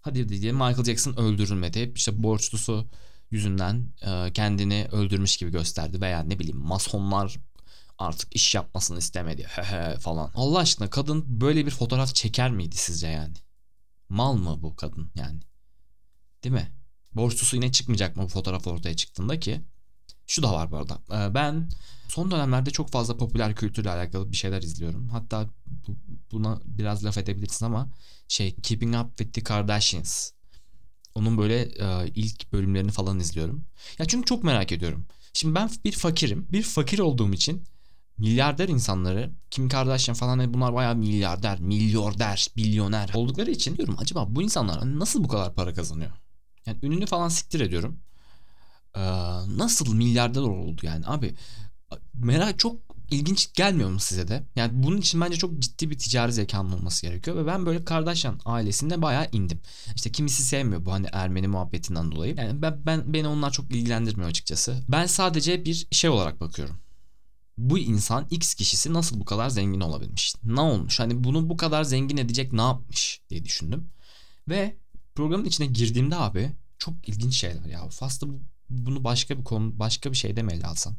hadi 0.00 0.28
diye 0.28 0.52
Michael 0.52 0.84
Jackson 0.84 1.16
öldürülmedi. 1.16 1.92
İşte 1.96 2.22
borçlusu 2.22 2.86
yüzünden 3.30 3.86
e, 4.02 4.32
kendini 4.32 4.88
öldürmüş 4.92 5.36
gibi 5.36 5.50
gösterdi 5.50 6.00
veya 6.00 6.22
ne 6.22 6.38
bileyim 6.38 6.58
masonlar 6.58 7.38
artık 7.98 8.36
iş 8.36 8.54
yapmasını 8.54 8.98
istemedi 8.98 9.46
falan. 10.00 10.30
Allah 10.34 10.58
aşkına 10.58 10.90
kadın 10.90 11.24
böyle 11.40 11.66
bir 11.66 11.70
fotoğraf 11.70 12.14
çeker 12.14 12.50
miydi 12.50 12.76
sizce 12.76 13.08
yani? 13.08 13.34
Mal 14.08 14.34
mı 14.34 14.62
bu 14.62 14.76
kadın 14.76 15.10
yani? 15.14 15.40
Değil 16.44 16.54
mi? 16.54 16.72
Borçlusu 17.12 17.56
yine 17.56 17.72
çıkmayacak 17.72 18.16
mı 18.16 18.22
bu 18.22 18.28
fotoğraf 18.28 18.66
ortaya 18.66 18.96
çıktığında 18.96 19.40
ki? 19.40 19.62
Şu 20.26 20.42
da 20.42 20.52
var 20.52 20.70
bu 20.70 20.76
arada. 20.76 20.98
Ee, 21.12 21.34
ben 21.34 21.68
son 22.08 22.30
dönemlerde 22.30 22.70
çok 22.70 22.90
fazla 22.90 23.16
popüler 23.16 23.54
kültürle 23.54 23.90
alakalı 23.90 24.32
bir 24.32 24.36
şeyler 24.36 24.62
izliyorum. 24.62 25.08
Hatta 25.08 25.46
bu, 25.66 25.96
buna 26.32 26.60
biraz 26.64 27.04
laf 27.04 27.18
edebilirsin 27.18 27.66
ama 27.66 27.90
şey 28.28 28.56
Keeping 28.56 28.96
Up 28.96 29.18
with 29.18 29.32
the 29.32 29.40
Kardashians. 29.40 30.30
Onun 31.14 31.38
böyle 31.38 31.60
e, 31.62 32.08
ilk 32.14 32.52
bölümlerini 32.52 32.90
falan 32.90 33.20
izliyorum. 33.20 33.64
Ya 33.98 34.06
çünkü 34.06 34.26
çok 34.26 34.44
merak 34.44 34.72
ediyorum. 34.72 35.06
Şimdi 35.32 35.54
ben 35.54 35.70
bir 35.84 35.92
fakirim. 35.92 36.46
Bir 36.52 36.62
fakir 36.62 36.98
olduğum 36.98 37.32
için 37.32 37.64
milyarder 38.18 38.68
insanları 38.68 39.32
Kim 39.50 39.68
Kardashian 39.68 40.14
falan 40.14 40.38
hani 40.38 40.54
bunlar 40.54 40.74
bayağı 40.74 40.96
milyarder, 40.96 41.60
milyarder, 41.60 42.48
milyoner 42.56 43.10
oldukları 43.14 43.50
için 43.50 43.76
diyorum 43.76 43.96
acaba 43.98 44.26
bu 44.28 44.42
insanlar 44.42 44.98
nasıl 44.98 45.24
bu 45.24 45.28
kadar 45.28 45.54
para 45.54 45.74
kazanıyor? 45.74 46.10
Yani 46.66 46.78
ününü 46.82 47.06
falan 47.06 47.28
siktir 47.28 47.60
ediyorum 47.60 48.00
nasıl 49.56 49.94
milyarder 49.94 50.40
oldu 50.40 50.80
yani 50.82 51.06
abi 51.06 51.34
merak 52.14 52.58
çok 52.58 52.76
ilginç 53.10 53.52
gelmiyor 53.54 53.90
mu 53.90 54.00
size 54.00 54.28
de? 54.28 54.46
Yani 54.56 54.70
bunun 54.82 54.96
için 54.96 55.20
bence 55.20 55.36
çok 55.36 55.58
ciddi 55.58 55.90
bir 55.90 55.98
ticari 55.98 56.32
zekanın 56.32 56.72
olması 56.72 57.06
gerekiyor 57.06 57.36
ve 57.36 57.46
ben 57.46 57.66
böyle 57.66 57.84
Kardashian 57.84 58.40
ailesinde 58.44 59.02
bayağı 59.02 59.28
indim. 59.32 59.60
İşte 59.96 60.12
kimisi 60.12 60.42
sevmiyor 60.42 60.84
bu 60.84 60.92
hani 60.92 61.06
Ermeni 61.12 61.48
muhabbetinden 61.48 62.12
dolayı. 62.12 62.34
Yani 62.36 62.62
ben, 62.62 62.86
ben 62.86 63.12
beni 63.12 63.28
onlar 63.28 63.50
çok 63.50 63.70
ilgilendirmiyor 63.70 64.30
açıkçası. 64.30 64.84
Ben 64.88 65.06
sadece 65.06 65.64
bir 65.64 65.86
şey 65.90 66.10
olarak 66.10 66.40
bakıyorum. 66.40 66.76
bu 67.58 67.78
insan 67.78 68.26
X 68.30 68.54
kişisi 68.54 68.92
nasıl 68.92 69.20
bu 69.20 69.24
kadar 69.24 69.48
zengin 69.48 69.80
olabilmiş? 69.80 70.34
Ne 70.44 70.60
olmuş? 70.60 71.00
Hani 71.00 71.24
bunu 71.24 71.48
bu 71.50 71.56
kadar 71.56 71.84
zengin 71.84 72.16
edecek 72.16 72.52
ne 72.52 72.62
yapmış 72.62 73.20
diye 73.30 73.44
düşündüm. 73.44 73.90
Ve 74.48 74.76
programın 75.14 75.44
içine 75.44 75.66
girdiğimde 75.66 76.16
abi 76.16 76.52
çok 76.78 77.08
ilginç 77.08 77.34
şeyler 77.34 77.64
ya. 77.64 77.88
Fasta 77.88 78.26
bunu 78.72 79.04
başka 79.04 79.38
bir 79.38 79.44
konu 79.44 79.78
başka 79.78 80.12
bir 80.12 80.16
şeyde 80.16 80.42
mi 80.42 80.52
ele 80.52 80.66
alsam? 80.66 80.94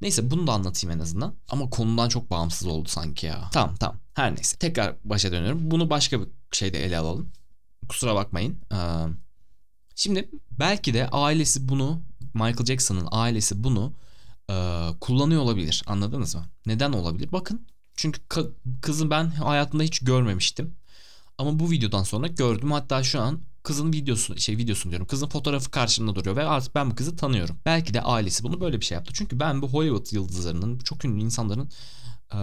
Neyse 0.00 0.30
bunu 0.30 0.46
da 0.46 0.52
anlatayım 0.52 0.96
en 0.96 1.02
azından. 1.02 1.34
Ama 1.48 1.70
konudan 1.70 2.08
çok 2.08 2.30
bağımsız 2.30 2.68
oldu 2.68 2.88
sanki 2.88 3.26
ya. 3.26 3.50
Tamam 3.52 3.76
tamam. 3.76 3.96
Her 4.14 4.36
neyse. 4.36 4.56
Tekrar 4.58 4.96
başa 5.04 5.32
dönüyorum. 5.32 5.70
Bunu 5.70 5.90
başka 5.90 6.20
bir 6.20 6.28
şeyde 6.52 6.84
ele 6.84 6.98
alalım. 6.98 7.32
Kusura 7.88 8.14
bakmayın. 8.14 8.58
Ee, 8.72 8.76
şimdi 9.94 10.30
belki 10.50 10.94
de 10.94 11.08
ailesi 11.08 11.68
bunu 11.68 12.02
Michael 12.34 12.64
Jackson'ın 12.64 13.08
ailesi 13.10 13.64
bunu 13.64 13.92
e, 14.50 14.86
kullanıyor 15.00 15.42
olabilir. 15.42 15.82
Anladınız 15.86 16.34
mı? 16.34 16.46
Neden 16.66 16.92
olabilir? 16.92 17.32
Bakın. 17.32 17.66
Çünkü 17.94 18.20
kızı 18.82 19.10
ben 19.10 19.30
hayatımda 19.30 19.82
hiç 19.82 19.98
görmemiştim. 19.98 20.76
Ama 21.38 21.58
bu 21.58 21.70
videodan 21.70 22.02
sonra 22.02 22.26
gördüm. 22.26 22.72
Hatta 22.72 23.02
şu 23.02 23.20
an 23.20 23.40
kızın 23.62 23.92
videosu 23.92 24.38
şey 24.38 24.56
videosunu 24.56 24.90
diyorum. 24.90 25.06
Kızın 25.06 25.28
fotoğrafı 25.28 25.70
karşımda 25.70 26.14
duruyor 26.14 26.36
ve 26.36 26.44
artık 26.44 26.74
ben 26.74 26.90
bu 26.90 26.94
kızı 26.94 27.16
tanıyorum. 27.16 27.56
Belki 27.66 27.94
de 27.94 28.02
ailesi 28.02 28.44
bunu 28.44 28.60
böyle 28.60 28.80
bir 28.80 28.84
şey 28.84 28.96
yaptı. 28.96 29.12
Çünkü 29.14 29.40
ben 29.40 29.62
bu 29.62 29.68
Hollywood 29.68 30.12
yıldızlarının 30.12 30.78
çok 30.78 31.04
ünlü 31.04 31.22
insanların 31.22 31.70
ee, 32.34 32.38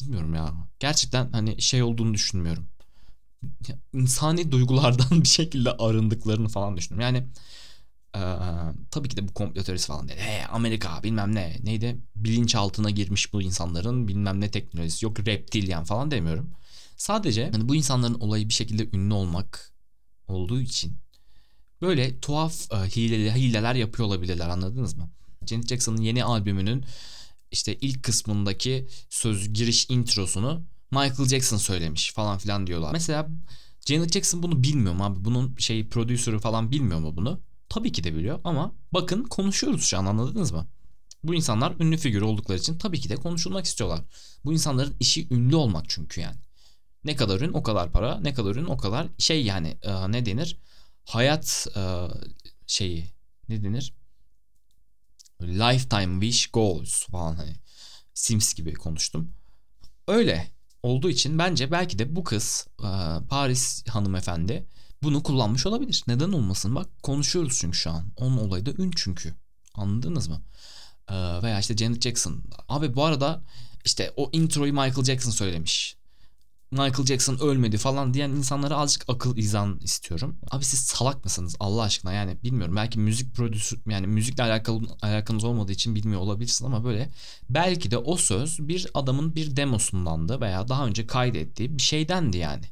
bilmiyorum 0.00 0.34
ya. 0.34 0.54
Gerçekten 0.80 1.32
hani 1.32 1.62
şey 1.62 1.82
olduğunu 1.82 2.14
düşünmüyorum. 2.14 2.68
İnsani 3.92 4.52
duygulardan 4.52 5.10
bir 5.22 5.28
şekilde 5.28 5.70
arındıklarını 5.70 6.48
falan 6.48 6.76
düşünüyorum. 6.76 7.14
Yani 7.14 7.28
ee, 8.16 8.20
tabii 8.90 9.08
ki 9.08 9.16
de 9.16 9.28
bu 9.28 9.34
komplo 9.34 9.62
teorisi 9.62 9.86
falan 9.86 10.08
değil. 10.08 10.20
Hey, 10.20 10.44
Amerika 10.52 11.02
bilmem 11.02 11.34
ne. 11.34 11.56
Neydi? 11.62 12.00
Bilinçaltına 12.16 12.90
girmiş 12.90 13.32
bu 13.32 13.42
insanların 13.42 14.08
bilmem 14.08 14.40
ne 14.40 14.50
teknolojisi. 14.50 15.04
Yok 15.04 15.26
reptilyen 15.26 15.84
falan 15.84 16.10
demiyorum. 16.10 16.50
Sadece 16.96 17.50
hani 17.50 17.68
bu 17.68 17.74
insanların 17.74 18.20
olayı 18.20 18.48
bir 18.48 18.54
şekilde 18.54 18.88
ünlü 18.96 19.14
olmak 19.14 19.75
olduğu 20.28 20.60
için 20.60 20.96
böyle 21.82 22.20
tuhaf 22.20 22.72
e, 22.72 22.76
hile, 22.76 23.34
hileler 23.34 23.74
yapıyor 23.74 24.08
olabilirler 24.08 24.48
anladınız 24.48 24.94
mı? 24.94 25.10
Janet 25.46 25.68
Jackson'ın 25.68 26.00
yeni 26.00 26.24
albümünün 26.24 26.84
işte 27.50 27.76
ilk 27.76 28.02
kısmındaki 28.02 28.88
söz 29.10 29.52
giriş 29.52 29.90
introsunu 29.90 30.62
Michael 30.90 31.28
Jackson 31.28 31.56
söylemiş 31.56 32.12
falan 32.12 32.38
filan 32.38 32.66
diyorlar. 32.66 32.92
Mesela 32.92 33.28
Janet 33.86 34.12
Jackson 34.12 34.42
bunu 34.42 34.62
bilmiyor 34.62 34.94
mu 34.94 35.04
abi? 35.04 35.24
Bunun 35.24 35.56
şey 35.56 35.88
prodüsörü 35.88 36.38
falan 36.38 36.70
bilmiyor 36.70 37.00
mu 37.00 37.16
bunu? 37.16 37.40
Tabii 37.68 37.92
ki 37.92 38.04
de 38.04 38.14
biliyor 38.14 38.40
ama 38.44 38.74
bakın 38.92 39.24
konuşuyoruz 39.24 39.84
şu 39.84 39.98
an 39.98 40.06
anladınız 40.06 40.52
mı? 40.52 40.66
Bu 41.24 41.34
insanlar 41.34 41.74
ünlü 41.80 41.96
figür 41.96 42.22
oldukları 42.22 42.58
için 42.58 42.78
tabii 42.78 43.00
ki 43.00 43.08
de 43.08 43.16
konuşulmak 43.16 43.64
istiyorlar. 43.64 44.00
Bu 44.44 44.52
insanların 44.52 44.96
işi 45.00 45.28
ünlü 45.30 45.56
olmak 45.56 45.84
çünkü 45.88 46.20
yani. 46.20 46.36
Ne 47.06 47.16
kadar 47.16 47.36
ürün 47.36 47.52
o 47.52 47.62
kadar 47.62 47.92
para, 47.92 48.20
ne 48.20 48.34
kadar 48.34 48.50
ürün 48.50 48.64
o 48.64 48.76
kadar 48.76 49.08
şey 49.18 49.44
yani 49.44 49.78
e, 49.82 50.12
ne 50.12 50.26
denir? 50.26 50.58
Hayat 51.04 51.66
e, 51.76 51.82
şeyi 52.66 53.06
ne 53.48 53.62
denir? 53.62 53.94
Lifetime 55.42 56.26
wish 56.26 56.46
goals 56.46 57.06
falan 57.06 57.34
hani 57.34 57.56
Sims 58.14 58.54
gibi 58.54 58.74
konuştum. 58.74 59.32
Öyle 60.08 60.50
olduğu 60.82 61.10
için 61.10 61.38
bence 61.38 61.70
belki 61.70 61.98
de 61.98 62.16
bu 62.16 62.24
kız 62.24 62.66
e, 62.80 62.88
Paris 63.28 63.88
hanımefendi 63.88 64.66
bunu 65.02 65.22
kullanmış 65.22 65.66
olabilir. 65.66 66.04
Neden 66.06 66.32
olmasın? 66.32 66.74
Bak 66.74 67.02
konuşuyoruz 67.02 67.58
çünkü 67.60 67.78
şu 67.78 67.90
an. 67.90 68.12
Onun 68.16 68.36
olayı 68.36 68.66
da 68.66 68.70
ün 68.70 68.90
çünkü. 68.96 69.34
Anladınız 69.74 70.28
mı? 70.28 70.42
Ee, 71.10 71.14
veya 71.42 71.60
işte 71.60 71.76
Janet 71.76 72.02
Jackson. 72.02 72.42
Abi 72.68 72.94
bu 72.94 73.04
arada 73.04 73.42
işte 73.84 74.12
o 74.16 74.30
introyu 74.32 74.72
Michael 74.72 75.04
Jackson 75.04 75.30
söylemiş. 75.30 75.96
Michael 76.70 77.06
Jackson 77.06 77.38
ölmedi 77.38 77.78
falan 77.78 78.14
diyen 78.14 78.30
insanlara 78.30 78.76
azıcık 78.76 79.04
akıl 79.08 79.36
izan 79.36 79.78
istiyorum. 79.82 80.38
Abi 80.50 80.64
siz 80.64 80.80
salak 80.80 81.24
mısınız 81.24 81.56
Allah 81.60 81.82
aşkına 81.82 82.12
yani 82.12 82.38
bilmiyorum 82.44 82.76
belki 82.76 82.98
müzik 82.98 83.34
prodüsü 83.34 83.76
yani 83.88 84.06
müzikle 84.06 84.42
alakalı 84.42 84.80
alakanız 85.02 85.44
olmadığı 85.44 85.72
için 85.72 85.94
bilmiyor 85.94 86.20
olabilirsiniz 86.20 86.66
ama 86.66 86.84
böyle 86.84 87.10
belki 87.50 87.90
de 87.90 87.98
o 87.98 88.16
söz 88.16 88.68
bir 88.68 88.86
adamın 88.94 89.34
bir 89.36 89.56
demosundandı 89.56 90.40
veya 90.40 90.68
daha 90.68 90.86
önce 90.86 91.06
kaydettiği 91.06 91.78
bir 91.78 91.82
şeydendi 91.82 92.36
yani. 92.36 92.64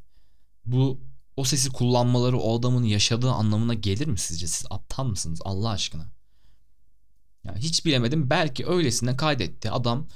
Bu 0.67 1.01
o 1.37 1.45
sesi 1.45 1.71
kullanmaları 1.71 2.39
o 2.39 2.59
adamın 2.59 2.85
yaşadığı 2.85 3.31
anlamına 3.31 3.75
gelir 3.75 4.07
mi 4.07 4.19
sizce? 4.19 4.47
Siz 4.47 4.67
aptal 4.71 5.05
mısınız 5.05 5.41
Allah 5.45 5.69
aşkına? 5.69 6.07
Yani 7.45 7.59
hiç 7.59 7.87
bilemedim. 7.87 8.31
Belki 8.31 8.67
öylesine 8.67 9.17
kaydetti 9.17 9.71
adam. 9.71 10.07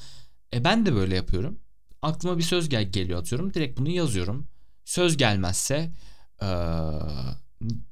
E 0.55 0.65
ben 0.65 0.87
de 0.87 0.95
böyle 0.95 1.17
yapıyorum. 1.17 1.59
Aklıma 2.03 2.39
bir 2.39 2.43
söz 2.43 2.69
gel 2.69 2.93
geliyor 2.93 3.21
atıyorum. 3.21 3.55
Direkt 3.55 3.79
bunu 3.79 3.89
yazıyorum. 3.91 4.49
Söz 4.85 5.17
gelmezse 5.17 5.93
ee, 6.43 6.47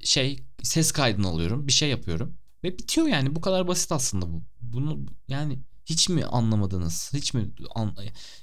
şey 0.00 0.42
ses 0.62 0.92
kaydını 0.92 1.26
alıyorum. 1.28 1.66
Bir 1.66 1.72
şey 1.72 1.88
yapıyorum. 1.88 2.36
Ve 2.64 2.78
bitiyor 2.78 3.06
yani. 3.06 3.34
Bu 3.34 3.40
kadar 3.40 3.68
basit 3.68 3.92
aslında 3.92 4.32
bu. 4.32 4.42
Bunu 4.60 5.06
yani 5.28 5.58
hiç 5.84 6.08
mi 6.08 6.24
anlamadınız? 6.24 7.10
Hiç 7.14 7.34
mi 7.34 7.50
an 7.74 7.96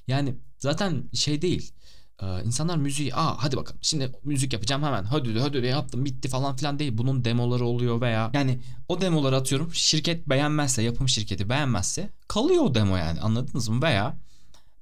yani 0.08 0.36
zaten 0.60 1.10
şey 1.13 1.41
değil 1.41 1.74
ee, 2.22 2.43
insanlar 2.46 2.77
müziği 2.77 3.15
aa 3.15 3.43
hadi 3.43 3.58
bakalım 3.58 3.79
şimdi 3.82 4.12
müzik 4.24 4.53
yapacağım 4.53 4.84
hemen 4.84 5.03
hadi 5.03 5.39
hadi 5.39 5.67
yaptım 5.67 6.05
bitti 6.05 6.29
falan 6.29 6.55
filan 6.55 6.79
değil. 6.79 6.98
Bunun 6.98 7.25
demoları 7.25 7.65
oluyor 7.65 8.01
veya 8.01 8.32
yani 8.34 8.60
o 8.88 9.01
demoları 9.01 9.36
atıyorum 9.36 9.74
şirket 9.74 10.29
beğenmezse 10.29 10.82
yapım 10.82 11.10
şirketi 11.10 11.50
beğenmezse 11.50 12.10
kalıyor 12.27 12.63
o 12.63 12.75
demo 12.75 12.98
yani 12.98 13.22
anladınız 13.22 13.70
mı? 13.70 13.82
Veya 13.82 14.17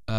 e, 0.09 0.15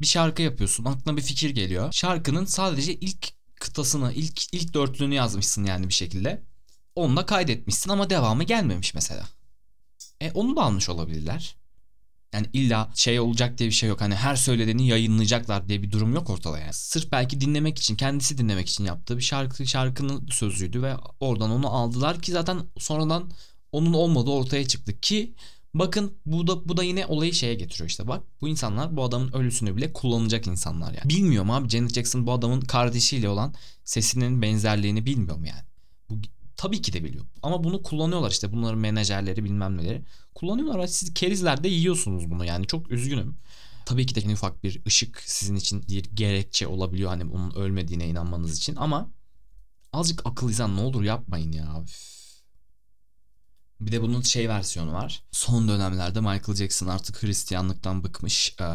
bir 0.00 0.06
şarkı 0.06 0.42
yapıyorsun 0.42 0.84
aklına 0.84 1.16
bir 1.16 1.22
fikir 1.22 1.50
geliyor. 1.50 1.92
Şarkının 1.92 2.44
sadece 2.44 2.94
ilk 2.94 3.32
kıtasını 3.60 4.12
ilk 4.12 4.54
ilk 4.54 4.74
dörtlüğünü 4.74 5.14
yazmışsın 5.14 5.64
yani 5.64 5.88
bir 5.88 5.94
şekilde. 5.94 6.42
Onunla 6.94 7.26
kaydetmişsin 7.26 7.90
ama 7.90 8.10
devamı 8.10 8.44
gelmemiş 8.44 8.94
mesela. 8.94 9.28
E 10.20 10.30
onu 10.30 10.56
da 10.56 10.62
almış 10.62 10.88
olabilirler. 10.88 11.56
Yani 12.34 12.46
illa 12.52 12.90
şey 12.94 13.20
olacak 13.20 13.58
diye 13.58 13.68
bir 13.68 13.74
şey 13.74 13.88
yok. 13.88 14.00
Hani 14.00 14.14
her 14.14 14.36
söylediğini 14.36 14.88
yayınlayacaklar 14.88 15.68
diye 15.68 15.82
bir 15.82 15.90
durum 15.90 16.14
yok 16.14 16.30
ortada 16.30 16.58
yani. 16.58 16.72
Sırf 16.72 17.12
belki 17.12 17.40
dinlemek 17.40 17.78
için, 17.78 17.96
kendisi 17.96 18.38
dinlemek 18.38 18.68
için 18.68 18.84
yaptığı 18.84 19.16
bir 19.16 19.22
şarkı 19.22 19.66
şarkının 19.66 20.26
sözüydü 20.30 20.82
ve 20.82 20.96
oradan 21.20 21.50
onu 21.50 21.68
aldılar 21.68 22.22
ki 22.22 22.32
zaten 22.32 22.60
sonradan 22.78 23.30
onun 23.72 23.92
olmadığı 23.92 24.30
ortaya 24.30 24.68
çıktı 24.68 25.00
ki 25.00 25.34
Bakın 25.74 26.12
bu 26.26 26.46
da 26.46 26.68
bu 26.68 26.76
da 26.76 26.82
yine 26.82 27.06
olayı 27.06 27.34
şeye 27.34 27.54
getiriyor 27.54 27.90
işte 27.90 28.08
bak. 28.08 28.22
Bu 28.40 28.48
insanlar 28.48 28.96
bu 28.96 29.04
adamın 29.04 29.32
ölüsünü 29.32 29.76
bile 29.76 29.92
kullanacak 29.92 30.46
insanlar 30.46 30.92
yani. 30.92 31.08
Bilmiyorum 31.08 31.50
abi 31.50 31.68
Janet 31.68 31.94
Jackson 31.94 32.26
bu 32.26 32.32
adamın 32.32 32.60
kardeşiyle 32.60 33.28
olan 33.28 33.54
sesinin 33.84 34.42
benzerliğini 34.42 35.06
bilmiyorum 35.06 35.44
yani. 35.44 35.62
Bu 36.10 36.14
tabii 36.56 36.82
ki 36.82 36.92
de 36.92 37.04
biliyor. 37.04 37.24
Ama 37.42 37.64
bunu 37.64 37.82
kullanıyorlar 37.82 38.30
işte 38.30 38.52
bunların 38.52 38.78
menajerleri 38.78 39.44
bilmem 39.44 39.76
neleri. 39.76 40.02
Kullanıyorlar. 40.34 40.86
Siz 40.86 41.14
kerizler 41.14 41.64
de 41.64 41.68
yiyorsunuz 41.68 42.30
bunu 42.30 42.44
yani 42.44 42.66
çok 42.66 42.90
üzgünüm. 42.90 43.36
Tabii 43.86 44.06
ki 44.06 44.14
de 44.14 44.20
en 44.20 44.30
ufak 44.30 44.64
bir 44.64 44.82
ışık 44.86 45.22
sizin 45.26 45.56
için 45.56 45.84
bir 45.88 46.04
gerekçe 46.04 46.66
olabiliyor 46.66 47.10
hani 47.10 47.24
onun 47.24 47.50
ölmediğine 47.50 48.08
inanmanız 48.08 48.56
için 48.58 48.76
ama 48.76 49.10
azıcık 49.92 50.26
akıl 50.26 50.50
izan 50.50 50.76
ne 50.76 50.80
olur 50.80 51.02
yapmayın 51.02 51.52
ya. 51.52 51.82
Üf. 51.82 52.23
Bir 53.80 53.92
de 53.92 54.02
bunun 54.02 54.22
şey 54.22 54.48
versiyonu 54.48 54.92
var. 54.92 55.22
Son 55.32 55.68
dönemlerde 55.68 56.20
Michael 56.20 56.54
Jackson 56.54 56.86
artık 56.86 57.22
Hristiyanlıktan 57.22 58.04
bıkmış. 58.04 58.56
E, 58.60 58.66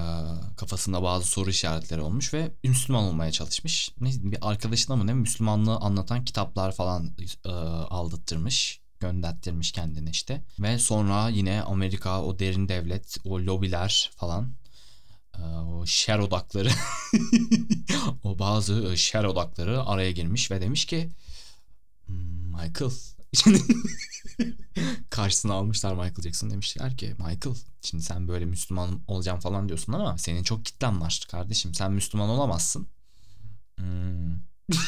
kafasında 0.57 1.03
bazı 1.03 1.25
soru 1.25 1.49
işaretleri 1.49 2.01
olmuş 2.01 2.33
ve 2.33 2.51
Müslüman 2.63 3.03
olmaya 3.03 3.31
çalışmış. 3.31 3.91
Ne, 3.99 4.11
bir 4.21 4.37
arkadaşına 4.41 4.95
mı 4.95 5.07
ne 5.07 5.13
Müslümanlığı 5.13 5.75
anlatan 5.75 6.25
kitaplar 6.25 6.71
falan 6.71 7.15
e, 7.45 7.49
aldırtırmış. 7.49 8.81
Gönderttirmiş 8.99 9.71
kendini 9.71 10.09
işte. 10.09 10.43
Ve 10.59 10.79
sonra 10.79 11.29
yine 11.29 11.61
Amerika 11.61 12.23
o 12.23 12.39
derin 12.39 12.69
devlet, 12.69 13.17
o 13.25 13.39
lobiler 13.39 14.11
falan 14.15 14.53
o 15.67 15.85
şer 15.85 16.19
odakları 16.19 16.69
o 18.23 18.39
bazı 18.39 18.97
şer 18.97 19.23
odakları 19.23 19.83
araya 19.83 20.11
girmiş 20.11 20.51
ve 20.51 20.61
demiş 20.61 20.85
ki 20.85 21.09
hmm, 22.05 22.55
Karşısına 25.09 25.53
almışlar 25.53 25.93
Michael 25.93 26.21
Jackson 26.21 26.49
demişler 26.49 26.97
ki 26.97 27.15
Michael 27.17 27.55
şimdi 27.81 28.03
sen 28.03 28.27
böyle 28.27 28.45
Müslüman 28.45 29.01
olacağım 29.07 29.39
falan 29.39 29.67
diyorsun 29.67 29.93
ama 29.93 30.17
senin 30.17 30.43
çok 30.43 30.65
kitlen 30.65 31.01
var 31.01 31.25
kardeşim 31.31 31.73
sen 31.73 31.91
Müslüman 31.91 32.29
olamazsın. 32.29 32.87
Hmm. 33.77 34.39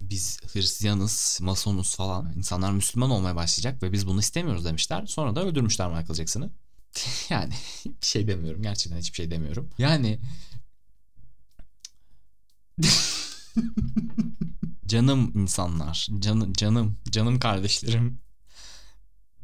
biz 0.00 0.40
Hristiyanız, 0.52 1.38
Masonuz 1.42 1.96
falan. 1.96 2.32
İnsanlar 2.36 2.72
Müslüman 2.72 3.10
olmaya 3.10 3.36
başlayacak 3.36 3.82
ve 3.82 3.92
biz 3.92 4.06
bunu 4.06 4.20
istemiyoruz 4.20 4.64
demişler. 4.64 5.06
Sonra 5.06 5.36
da 5.36 5.44
öldürmüşler 5.44 5.88
Michael 5.88 6.14
Jackson'ı. 6.14 6.50
yani 7.28 7.54
bir 7.86 8.06
şey 8.06 8.26
demiyorum. 8.28 8.62
Gerçekten 8.62 8.98
hiçbir 8.98 9.16
şey 9.16 9.30
demiyorum. 9.30 9.70
Yani 9.78 10.20
Canım 14.94 15.32
insanlar. 15.34 16.08
Canım 16.18 16.52
canım 16.52 16.96
canım 17.10 17.38
kardeşlerim. 17.38 18.18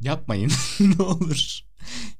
Yapmayın 0.00 0.52
ne 0.80 1.02
olur. 1.02 1.60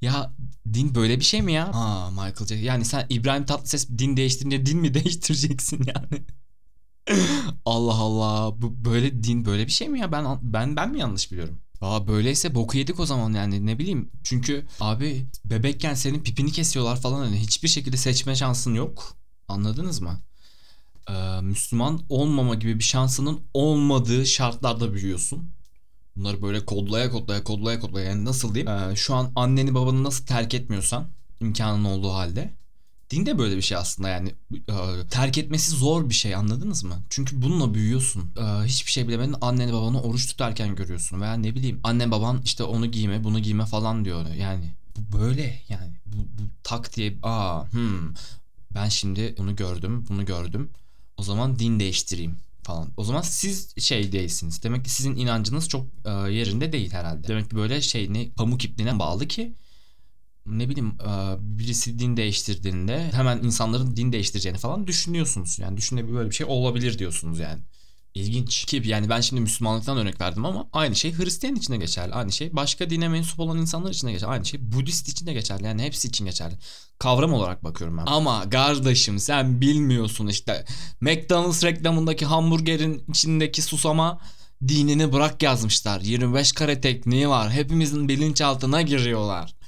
Ya 0.03 0.35
din 0.73 0.95
böyle 0.95 1.21
bir 1.21 1.25
şey 1.25 1.43
mi 1.43 1.53
ya? 1.53 1.75
Ha 1.75 2.11
Michael 2.11 2.33
Jackson. 2.35 2.57
Yani 2.57 2.85
sen 2.85 3.07
İbrahim 3.09 3.47
Tatlıses 3.47 3.89
din 3.89 4.17
değiştirince 4.17 4.67
din 4.67 4.79
mi 4.79 4.95
değiştireceksin 4.95 5.87
yani? 5.87 6.25
Allah 7.65 7.95
Allah. 7.95 8.63
Bu 8.63 8.85
böyle 8.85 9.23
din 9.25 9.45
böyle 9.45 9.67
bir 9.67 9.73
şey 9.73 9.89
mi 9.89 10.01
ya? 10.01 10.13
Ben 10.13 10.39
ben 10.43 10.77
ben 10.77 10.91
mi 10.91 10.99
yanlış 10.99 11.33
biliyorum? 11.33 11.59
Aa 11.81 12.09
böyleyse 12.09 12.55
boku 12.55 12.79
yedik 12.79 13.01
o 13.01 13.07
zaman 13.07 13.33
yani 13.33 13.67
ne 13.67 13.79
bileyim. 13.79 14.11
Çünkü 14.25 14.67
abi 14.81 15.27
bebekken 15.45 15.95
senin 15.95 16.21
pipini 16.23 16.53
kesiyorlar 16.53 17.01
falan 17.01 17.25
hani 17.25 17.37
hiçbir 17.41 17.69
şekilde 17.69 17.97
seçme 17.97 18.37
şansın 18.37 18.75
yok. 18.75 19.17
Anladınız 19.49 20.01
mı? 20.01 20.21
Ee, 21.11 21.41
Müslüman 21.41 22.01
olmama 22.09 22.55
gibi 22.55 22.79
bir 22.79 22.85
şansının 22.85 23.41
olmadığı 23.55 24.27
şartlarda 24.27 24.95
büyüyorsun. 24.95 25.51
Bunları 26.17 26.43
böyle 26.43 26.65
kodlaya 26.65 27.11
kodlaya 27.11 27.45
kodlaya 27.45 27.81
kodlaya 27.81 28.07
yani 28.09 28.25
nasıl 28.25 28.55
diyeyim? 28.55 28.93
Ee, 28.93 28.97
şu 28.97 29.15
an 29.15 29.33
anneni 29.37 29.75
babanı 29.75 30.05
nasıl 30.05 30.27
terk 30.27 30.55
etmiyorsan 30.55 31.09
imkanın 31.41 31.85
olduğu 31.85 32.13
halde 32.13 32.55
Din 33.11 33.27
de 33.27 33.39
böyle 33.39 33.57
bir 33.57 33.63
şey 33.63 33.79
aslında 33.79 34.09
yani 34.09 34.35
e, 34.53 35.07
terk 35.11 35.39
etmesi 35.39 35.71
zor 35.71 36.09
bir 36.09 36.15
şey 36.15 36.35
anladınız 36.35 36.85
mı? 36.85 36.95
Çünkü 37.11 37.43
bununla 37.43 37.75
büyüyorsun. 37.75 38.33
E, 38.37 38.65
hiçbir 38.65 38.93
şey 38.93 39.09
bilemedin 39.09 39.35
anneni 39.41 39.73
babanı 39.73 40.03
oruç 40.03 40.27
tutarken 40.27 40.75
görüyorsun 40.75 41.21
veya 41.21 41.35
ne 41.35 41.55
bileyim 41.55 41.81
anne 41.85 42.11
baban 42.11 42.41
işte 42.45 42.65
onu 42.65 42.87
giyme 42.87 43.25
bunu 43.25 43.39
giyme 43.39 43.67
falan 43.67 44.05
diyor 44.05 44.27
yani. 44.39 44.65
Bu 44.97 45.19
böyle 45.19 45.63
yani 45.69 45.93
bu, 46.07 46.17
bu 46.17 46.43
tak 46.63 46.97
diye 46.97 47.19
aa 47.23 47.73
hmm, 47.73 48.15
ben 48.75 48.89
şimdi 48.89 49.35
bunu 49.39 49.57
gördüm 49.57 50.05
bunu 50.09 50.25
gördüm 50.25 50.71
o 51.21 51.23
zaman 51.23 51.59
din 51.59 51.81
değiştireyim 51.81 52.37
falan. 52.63 52.89
O 52.97 53.05
zaman 53.05 53.23
siz 53.23 53.75
şey 53.79 54.13
değilsiniz. 54.13 54.63
Demek 54.63 54.85
ki 54.85 54.91
sizin 54.91 55.17
inancınız 55.17 55.69
çok 55.69 55.87
e, 56.05 56.11
yerinde 56.11 56.73
değil 56.73 56.93
herhalde. 56.93 57.29
Demek 57.29 57.51
ki 57.51 57.57
böyle 57.57 57.81
şey 57.81 58.13
ne 58.13 58.31
pamuk 58.31 58.65
ipliğine 58.65 58.99
bağlı 58.99 59.29
ki 59.29 59.55
ne 60.47 60.69
bileyim 60.69 60.99
birisi 61.41 61.99
din 61.99 62.17
değiştirdiğinde 62.17 63.11
hemen 63.13 63.39
insanların 63.43 63.97
din 63.97 64.13
değiştireceğini 64.13 64.59
falan 64.59 64.87
düşünüyorsunuz. 64.87 65.59
Yani 65.59 65.77
düşünebilir 65.77 66.15
böyle 66.15 66.31
bir 66.31 66.35
şey 66.35 66.47
olabilir 66.47 66.99
diyorsunuz 66.99 67.39
yani. 67.39 67.61
İlginç. 68.15 68.65
Ki 68.65 68.83
yani 68.85 69.09
ben 69.09 69.21
şimdi 69.21 69.43
Müslümanlıktan 69.43 69.99
örnek 69.99 70.21
verdim 70.21 70.45
ama 70.45 70.69
aynı 70.73 70.97
şey 70.97 71.19
Hristiyan 71.19 71.57
için 71.57 71.73
de 71.73 71.77
geçerli. 71.77 72.15
Aynı 72.15 72.33
şey 72.33 72.57
başka 72.57 72.91
dine 72.91 73.09
mensup 73.09 73.41
olan 73.41 73.59
insanlar 73.59 73.91
için 73.91 74.07
de 74.09 74.13
geçerli. 74.13 74.31
Aynı 74.31 74.45
şey 74.45 74.73
Budist 74.73 75.09
için 75.09 75.27
de 75.27 75.33
geçerli. 75.33 75.65
Yani 75.65 75.83
hepsi 75.83 76.09
için 76.09 76.25
geçerli. 76.25 76.55
Kavram 76.99 77.33
olarak 77.33 77.65
bakıyorum 77.65 77.99
ben. 77.99 78.07
Ama 78.07 78.51
kardeşim 78.51 79.19
sen 79.19 79.61
bilmiyorsun 79.61 80.27
işte. 80.27 80.65
McDonald's 81.01 81.65
reklamındaki 81.65 82.27
hamburgerin 82.27 83.05
içindeki 83.09 83.63
susama 83.63 84.21
dinini 84.69 85.13
bırak 85.13 85.43
yazmışlar. 85.43 86.01
25 86.01 86.53
kare 86.53 86.81
tekniği 86.81 87.29
var. 87.29 87.51
Hepimizin 87.51 88.09
bilinçaltına 88.09 88.83
giriyorlar 88.83 89.60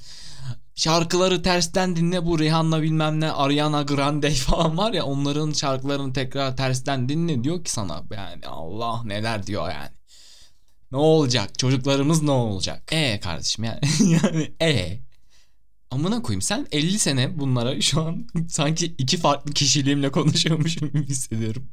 şarkıları 0.75 1.41
tersten 1.41 1.95
dinle 1.95 2.25
bu 2.25 2.39
Rihanna 2.39 2.81
bilmem 2.81 3.19
ne 3.19 3.31
Ariana 3.31 3.81
Grande 3.81 4.29
falan 4.31 4.77
var 4.77 4.93
ya 4.93 5.03
onların 5.03 5.51
şarkılarını 5.51 6.13
tekrar 6.13 6.57
tersten 6.57 7.09
dinle 7.09 7.43
diyor 7.43 7.63
ki 7.63 7.71
sana 7.71 8.03
yani 8.11 8.47
Allah 8.47 9.03
neler 9.03 9.47
diyor 9.47 9.69
yani. 9.71 9.91
Ne 10.91 10.97
olacak? 10.97 11.59
Çocuklarımız 11.59 12.23
ne 12.23 12.31
olacak? 12.31 12.83
E 12.91 13.19
kardeşim 13.19 13.63
yani 13.63 13.79
yani 14.23 14.53
e 14.61 14.99
Amına 15.93 16.21
koyayım 16.21 16.41
sen 16.41 16.67
50 16.71 16.99
sene 16.99 17.39
bunlara 17.39 17.81
şu 17.81 18.01
an 18.01 18.27
sanki 18.47 18.85
iki 18.85 19.17
farklı 19.17 19.53
kişiliğimle 19.53 20.11
konuşuyormuşum 20.11 20.87
gibi 20.87 21.07
hissediyorum. 21.07 21.69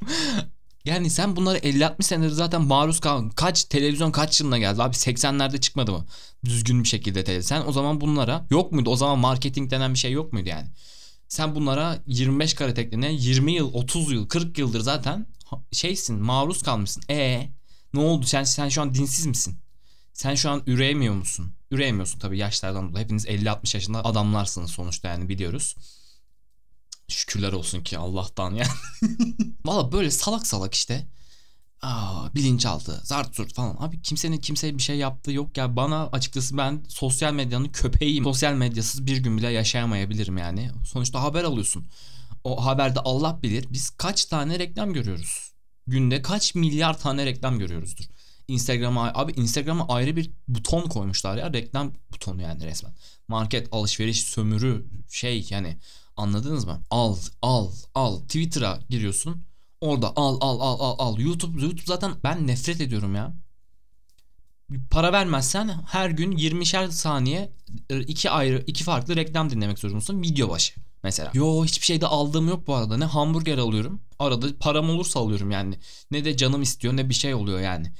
Yani 0.84 1.10
sen 1.10 1.36
bunları 1.36 1.58
50-60 1.58 2.02
senedir 2.02 2.30
zaten 2.30 2.62
maruz 2.62 3.00
kaldın. 3.00 3.30
Kaç 3.30 3.64
televizyon 3.64 4.10
kaç 4.12 4.40
yılına 4.40 4.58
geldi? 4.58 4.82
Abi 4.82 4.96
80'lerde 4.96 5.60
çıkmadı 5.60 5.92
mı? 5.92 6.06
Düzgün 6.44 6.82
bir 6.82 6.88
şekilde 6.88 7.24
televizyon. 7.24 7.58
Sen 7.58 7.68
o 7.68 7.72
zaman 7.72 8.00
bunlara 8.00 8.46
yok 8.50 8.72
muydu? 8.72 8.90
O 8.90 8.96
zaman 8.96 9.18
marketing 9.18 9.70
denen 9.70 9.94
bir 9.94 9.98
şey 9.98 10.12
yok 10.12 10.32
muydu 10.32 10.48
yani? 10.48 10.68
Sen 11.28 11.54
bunlara 11.54 11.98
25 12.06 12.54
kare 12.54 12.74
tekniğine 12.74 13.12
20 13.12 13.52
yıl, 13.52 13.74
30 13.74 14.12
yıl, 14.12 14.28
40 14.28 14.58
yıldır 14.58 14.80
zaten 14.80 15.26
şeysin, 15.72 16.22
maruz 16.22 16.62
kalmışsın. 16.62 17.02
E 17.10 17.48
ne 17.94 18.00
oldu? 18.00 18.26
Sen 18.26 18.44
sen 18.44 18.68
şu 18.68 18.82
an 18.82 18.94
dinsiz 18.94 19.26
misin? 19.26 19.58
Sen 20.12 20.34
şu 20.34 20.50
an 20.50 20.62
üreyemiyor 20.66 21.14
musun? 21.14 21.52
Üreyemiyorsun 21.70 22.18
tabii 22.18 22.38
yaşlardan 22.38 22.88
dolayı. 22.90 23.04
Hepiniz 23.04 23.26
50-60 23.26 23.76
yaşında 23.76 24.04
adamlarsınız 24.04 24.70
sonuçta 24.70 25.08
yani 25.08 25.28
biliyoruz. 25.28 25.76
Şükürler 27.10 27.52
olsun 27.52 27.82
ki 27.82 27.98
Allah'tan 27.98 28.54
yani. 28.54 28.70
Valla 29.64 29.92
böyle 29.92 30.10
salak 30.10 30.46
salak 30.46 30.74
işte. 30.74 31.06
Aa, 31.82 32.34
bilinçaltı, 32.34 33.00
zart 33.04 33.36
zurt 33.36 33.54
falan. 33.54 33.76
Abi 33.78 34.02
kimsenin 34.02 34.38
kimseye 34.38 34.78
bir 34.78 34.82
şey 34.82 34.96
yaptığı 34.96 35.32
yok 35.32 35.56
ya. 35.56 35.76
Bana 35.76 36.06
açıkçası 36.06 36.56
ben 36.56 36.84
sosyal 36.88 37.32
medyanın 37.32 37.68
köpeğiyim. 37.68 38.24
Sosyal 38.24 38.54
medyasız 38.54 39.06
bir 39.06 39.16
gün 39.16 39.38
bile 39.38 39.48
yaşayamayabilirim 39.48 40.38
yani. 40.38 40.70
Sonuçta 40.84 41.22
haber 41.22 41.44
alıyorsun. 41.44 41.86
O 42.44 42.64
haberde 42.64 43.00
Allah 43.00 43.42
bilir 43.42 43.66
biz 43.70 43.90
kaç 43.90 44.24
tane 44.24 44.58
reklam 44.58 44.92
görüyoruz. 44.92 45.52
Günde 45.86 46.22
kaç 46.22 46.54
milyar 46.54 46.98
tane 46.98 47.26
reklam 47.26 47.58
görüyoruzdur. 47.58 48.04
Instagram'a 48.48 49.12
abi 49.14 49.32
Instagram'a 49.32 49.88
ayrı 49.88 50.16
bir 50.16 50.30
buton 50.48 50.88
koymuşlar 50.88 51.36
ya 51.36 51.52
reklam 51.52 51.92
butonu 52.12 52.42
yani 52.42 52.64
resmen. 52.64 52.92
Market 53.28 53.68
alışveriş 53.72 54.22
sömürü 54.22 54.86
şey 55.10 55.46
yani 55.50 55.78
Anladınız 56.20 56.64
mı? 56.64 56.80
Al, 56.90 57.16
al, 57.42 57.68
al. 57.94 58.20
Twitter'a 58.20 58.78
giriyorsun. 58.88 59.44
Orada 59.80 60.12
al, 60.16 60.38
al, 60.40 60.60
al, 60.60 60.80
al, 60.80 60.94
al. 60.98 61.18
YouTube, 61.18 61.62
YouTube 61.62 61.86
zaten 61.86 62.12
ben 62.24 62.46
nefret 62.46 62.80
ediyorum 62.80 63.14
ya. 63.14 63.34
Para 64.90 65.12
vermezsen 65.12 65.68
her 65.86 66.10
gün 66.10 66.32
20'şer 66.32 66.90
saniye 66.90 67.52
e, 67.90 68.00
iki 68.00 68.30
ayrı, 68.30 68.64
iki 68.66 68.84
farklı 68.84 69.16
reklam 69.16 69.50
dinlemek 69.50 69.78
zorundasın 69.78 70.22
video 70.22 70.50
başı 70.50 70.74
mesela. 71.02 71.30
Yo 71.34 71.64
hiçbir 71.64 71.86
şeyde 71.86 72.06
aldığım 72.06 72.48
yok 72.48 72.66
bu 72.66 72.74
arada. 72.74 72.96
Ne 72.96 73.04
hamburger 73.04 73.58
alıyorum. 73.58 74.00
Arada 74.18 74.46
param 74.60 74.90
olursa 74.90 75.20
alıyorum 75.20 75.50
yani. 75.50 75.78
Ne 76.10 76.24
de 76.24 76.36
canım 76.36 76.62
istiyor 76.62 76.96
ne 76.96 77.08
bir 77.08 77.14
şey 77.14 77.34
oluyor 77.34 77.60
yani. 77.60 77.92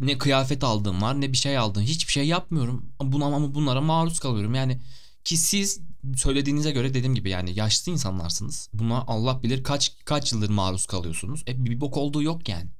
Ne 0.00 0.18
kıyafet 0.18 0.64
aldığım 0.64 1.02
var 1.02 1.20
ne 1.20 1.32
bir 1.32 1.36
şey 1.36 1.58
aldığım. 1.58 1.82
Hiçbir 1.82 2.12
şey 2.12 2.26
yapmıyorum. 2.26 2.92
Buna 3.02 3.24
ama 3.24 3.54
bunlara 3.54 3.80
maruz 3.80 4.20
kalıyorum. 4.20 4.54
Yani 4.54 4.80
ki 5.24 5.36
siz 5.36 5.80
söylediğinize 6.16 6.70
göre 6.70 6.94
dediğim 6.94 7.14
gibi 7.14 7.30
yani 7.30 7.58
yaşlı 7.58 7.92
insanlarsınız. 7.92 8.68
Buna 8.72 9.04
Allah 9.06 9.42
bilir 9.42 9.62
kaç 9.62 9.92
kaç 10.04 10.32
yıldır 10.32 10.50
maruz 10.50 10.86
kalıyorsunuz. 10.86 11.44
E 11.48 11.64
bir 11.64 11.80
bok 11.80 11.96
olduğu 11.96 12.22
yok 12.22 12.48
yani. 12.48 12.70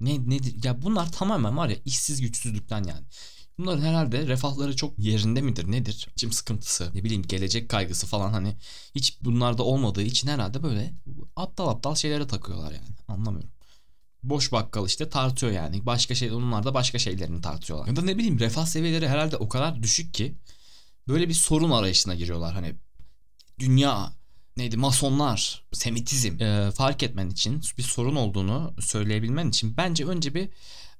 Ne 0.00 0.30
nedir? 0.30 0.64
Ya 0.64 0.82
bunlar 0.82 1.12
tamamen 1.12 1.56
var 1.56 1.68
ya 1.68 1.76
işsiz 1.84 2.20
güçsüzlükten 2.20 2.84
yani. 2.84 3.04
Bunların 3.58 3.82
herhalde 3.82 4.26
refahları 4.26 4.76
çok 4.76 4.98
yerinde 4.98 5.40
midir 5.40 5.70
nedir? 5.70 6.08
İçim 6.16 6.32
sıkıntısı 6.32 6.90
ne 6.94 7.04
bileyim 7.04 7.22
gelecek 7.22 7.68
kaygısı 7.68 8.06
falan 8.06 8.32
hani 8.32 8.56
hiç 8.94 9.18
bunlarda 9.22 9.62
olmadığı 9.62 10.02
için 10.02 10.28
herhalde 10.28 10.62
böyle 10.62 10.94
aptal 11.36 11.68
aptal 11.68 11.94
şeylere 11.94 12.26
takıyorlar 12.26 12.72
yani 12.72 12.88
anlamıyorum. 13.08 13.50
Boş 14.22 14.52
bakkal 14.52 14.86
işte 14.86 15.08
tartıyor 15.08 15.52
yani. 15.52 15.86
Başka 15.86 16.14
şey 16.14 16.32
onlar 16.32 16.64
da 16.64 16.74
başka 16.74 16.98
şeylerini 16.98 17.40
tartıyorlar. 17.40 17.88
Ya 17.88 17.96
da 17.96 18.02
ne 18.02 18.18
bileyim 18.18 18.38
refah 18.40 18.66
seviyeleri 18.66 19.08
herhalde 19.08 19.36
o 19.36 19.48
kadar 19.48 19.82
düşük 19.82 20.14
ki 20.14 20.34
böyle 21.08 21.28
bir 21.28 21.34
sorun 21.34 21.70
arayışına 21.70 22.14
giriyorlar. 22.14 22.54
Hani 22.54 22.74
dünya 23.58 24.12
neydi 24.56 24.76
masonlar, 24.76 25.64
semitizm 25.72 26.42
e, 26.42 26.70
fark 26.70 27.02
etmen 27.02 27.30
için 27.30 27.60
bir 27.78 27.82
sorun 27.82 28.16
olduğunu 28.16 28.74
söyleyebilmen 28.80 29.48
için 29.48 29.76
bence 29.76 30.06
önce 30.06 30.34
bir 30.34 30.48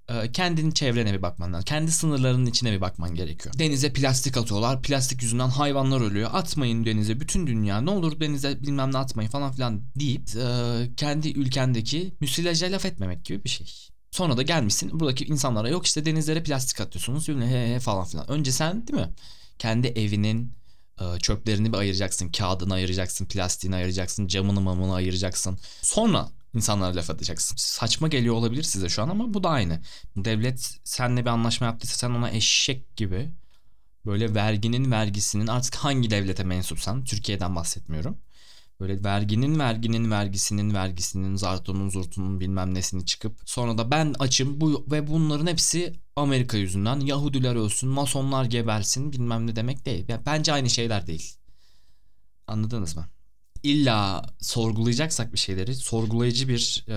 e, 0.08 0.32
kendinin 0.32 0.70
çevrene 0.70 1.12
bir 1.12 1.22
bakman 1.22 1.52
lazım. 1.52 1.64
Kendi 1.64 1.92
sınırlarının 1.92 2.46
içine 2.46 2.72
bir 2.72 2.80
bakman 2.80 3.14
gerekiyor. 3.14 3.54
Denize 3.58 3.92
plastik 3.92 4.36
atıyorlar. 4.36 4.82
Plastik 4.82 5.22
yüzünden 5.22 5.48
hayvanlar 5.48 6.00
ölüyor. 6.00 6.30
Atmayın 6.32 6.84
denize. 6.84 7.20
Bütün 7.20 7.46
dünya 7.46 7.80
ne 7.80 7.90
olur 7.90 8.20
denize 8.20 8.62
bilmem 8.62 8.92
ne 8.92 8.98
atmayın 8.98 9.30
falan 9.30 9.52
filan 9.52 9.82
deyip 10.00 10.36
e, 10.36 10.90
kendi 10.96 11.28
ülkendeki 11.28 12.14
müsilaja 12.20 12.66
laf 12.66 12.84
etmemek 12.86 13.24
gibi 13.24 13.44
bir 13.44 13.48
şey. 13.48 13.66
Sonra 14.10 14.36
da 14.36 14.42
gelmişsin 14.42 15.00
buradaki 15.00 15.24
insanlara 15.24 15.68
yok 15.68 15.86
işte 15.86 16.04
denizlere 16.04 16.42
plastik 16.42 16.80
atıyorsunuz 16.80 17.28
he 17.28 17.74
he 17.74 17.80
falan 17.80 18.04
filan. 18.04 18.30
Önce 18.30 18.52
sen 18.52 18.86
değil 18.86 19.00
mi? 19.00 19.12
Kendi 19.58 19.86
evinin 19.88 20.52
e, 21.00 21.18
çöplerini 21.18 21.72
bir 21.72 21.78
ayıracaksın. 21.78 22.32
Kağıdını 22.32 22.74
ayıracaksın, 22.74 23.26
plastiğini 23.26 23.76
ayıracaksın, 23.76 24.26
camını 24.26 24.60
mamını 24.60 24.94
ayıracaksın. 24.94 25.58
Sonra 25.82 26.28
insanlara 26.54 26.96
laf 26.96 27.10
atacaksın. 27.10 27.56
Saçma 27.58 28.08
geliyor 28.08 28.34
olabilir 28.34 28.62
size 28.62 28.88
şu 28.88 29.02
an 29.02 29.08
ama 29.08 29.34
bu 29.34 29.42
da 29.42 29.48
aynı. 29.48 29.82
Devlet 30.16 30.78
seninle 30.84 31.20
bir 31.20 31.30
anlaşma 31.30 31.66
yaptıysa 31.66 31.96
sen 31.96 32.10
ona 32.10 32.30
eşek 32.30 32.96
gibi 32.96 33.30
böyle 34.06 34.34
verginin 34.34 34.90
vergisinin 34.90 35.46
artık 35.46 35.74
hangi 35.74 36.10
devlete 36.10 36.44
mensupsan 36.44 37.04
Türkiye'den 37.04 37.56
bahsetmiyorum 37.56 38.18
Böyle 38.82 39.04
verginin 39.04 39.58
verginin 39.58 40.10
vergisinin 40.10 40.74
vergisinin 40.74 41.36
zartunun 41.36 41.88
zurtunun 41.88 42.40
bilmem 42.40 42.74
nesini 42.74 43.06
çıkıp 43.06 43.40
sonra 43.44 43.78
da 43.78 43.90
ben 43.90 44.14
açım 44.18 44.60
bu 44.60 44.86
ve 44.90 45.06
bunların 45.06 45.46
hepsi 45.46 45.92
Amerika 46.16 46.56
yüzünden 46.56 47.00
Yahudiler 47.00 47.56
ölsün, 47.56 47.88
masonlar 47.88 48.44
gebersin 48.44 49.12
bilmem 49.12 49.46
ne 49.46 49.56
demek 49.56 49.86
değil. 49.86 50.04
Yani 50.08 50.22
bence 50.26 50.52
aynı 50.52 50.70
şeyler 50.70 51.06
değil. 51.06 51.36
Anladınız 52.46 52.96
mı? 52.96 53.06
İlla 53.62 54.26
sorgulayacaksak 54.40 55.32
bir 55.32 55.38
şeyleri 55.38 55.74
sorgulayıcı 55.74 56.48
bir 56.48 56.84
e, 56.88 56.96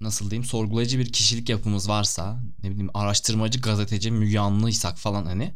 nasıl 0.00 0.30
diyeyim 0.30 0.44
sorgulayıcı 0.44 0.98
bir 0.98 1.12
kişilik 1.12 1.48
yapımız 1.48 1.88
varsa 1.88 2.42
ne 2.62 2.70
bileyim 2.70 2.90
araştırmacı 2.94 3.60
gazeteci 3.60 4.10
Müge 4.10 4.38
Anlı'ysak 4.38 4.98
falan 4.98 5.26
hani 5.26 5.54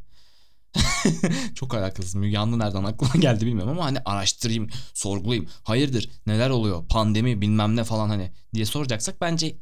Çok 1.55 1.75
alakasız. 1.75 2.15
Müge 2.15 2.39
Anlı 2.39 2.59
nereden 2.59 2.85
aklıma 2.85 3.15
geldi 3.15 3.47
bilmiyorum 3.47 3.73
ama 3.73 3.85
hani 3.85 3.99
araştırayım, 4.05 4.69
sorgulayayım. 4.95 5.49
Hayırdır 5.63 6.11
neler 6.27 6.51
oluyor 6.51 6.85
pandemi 6.89 7.41
bilmem 7.41 7.77
ne 7.77 7.85
falan 7.85 8.09
hani 8.09 8.33
diye 8.55 8.67
soracaksak 8.67 9.21
bence 9.21 9.57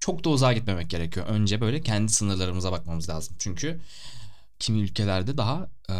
çok 0.00 0.24
da 0.24 0.28
uzağa 0.28 0.52
gitmemek 0.52 0.90
gerekiyor. 0.90 1.26
Önce 1.26 1.60
böyle 1.60 1.80
kendi 1.80 2.12
sınırlarımıza 2.12 2.72
bakmamız 2.72 3.08
lazım. 3.08 3.36
Çünkü 3.38 3.80
kimi 4.58 4.80
ülkelerde 4.80 5.36
daha 5.36 5.68
e, 5.90 5.94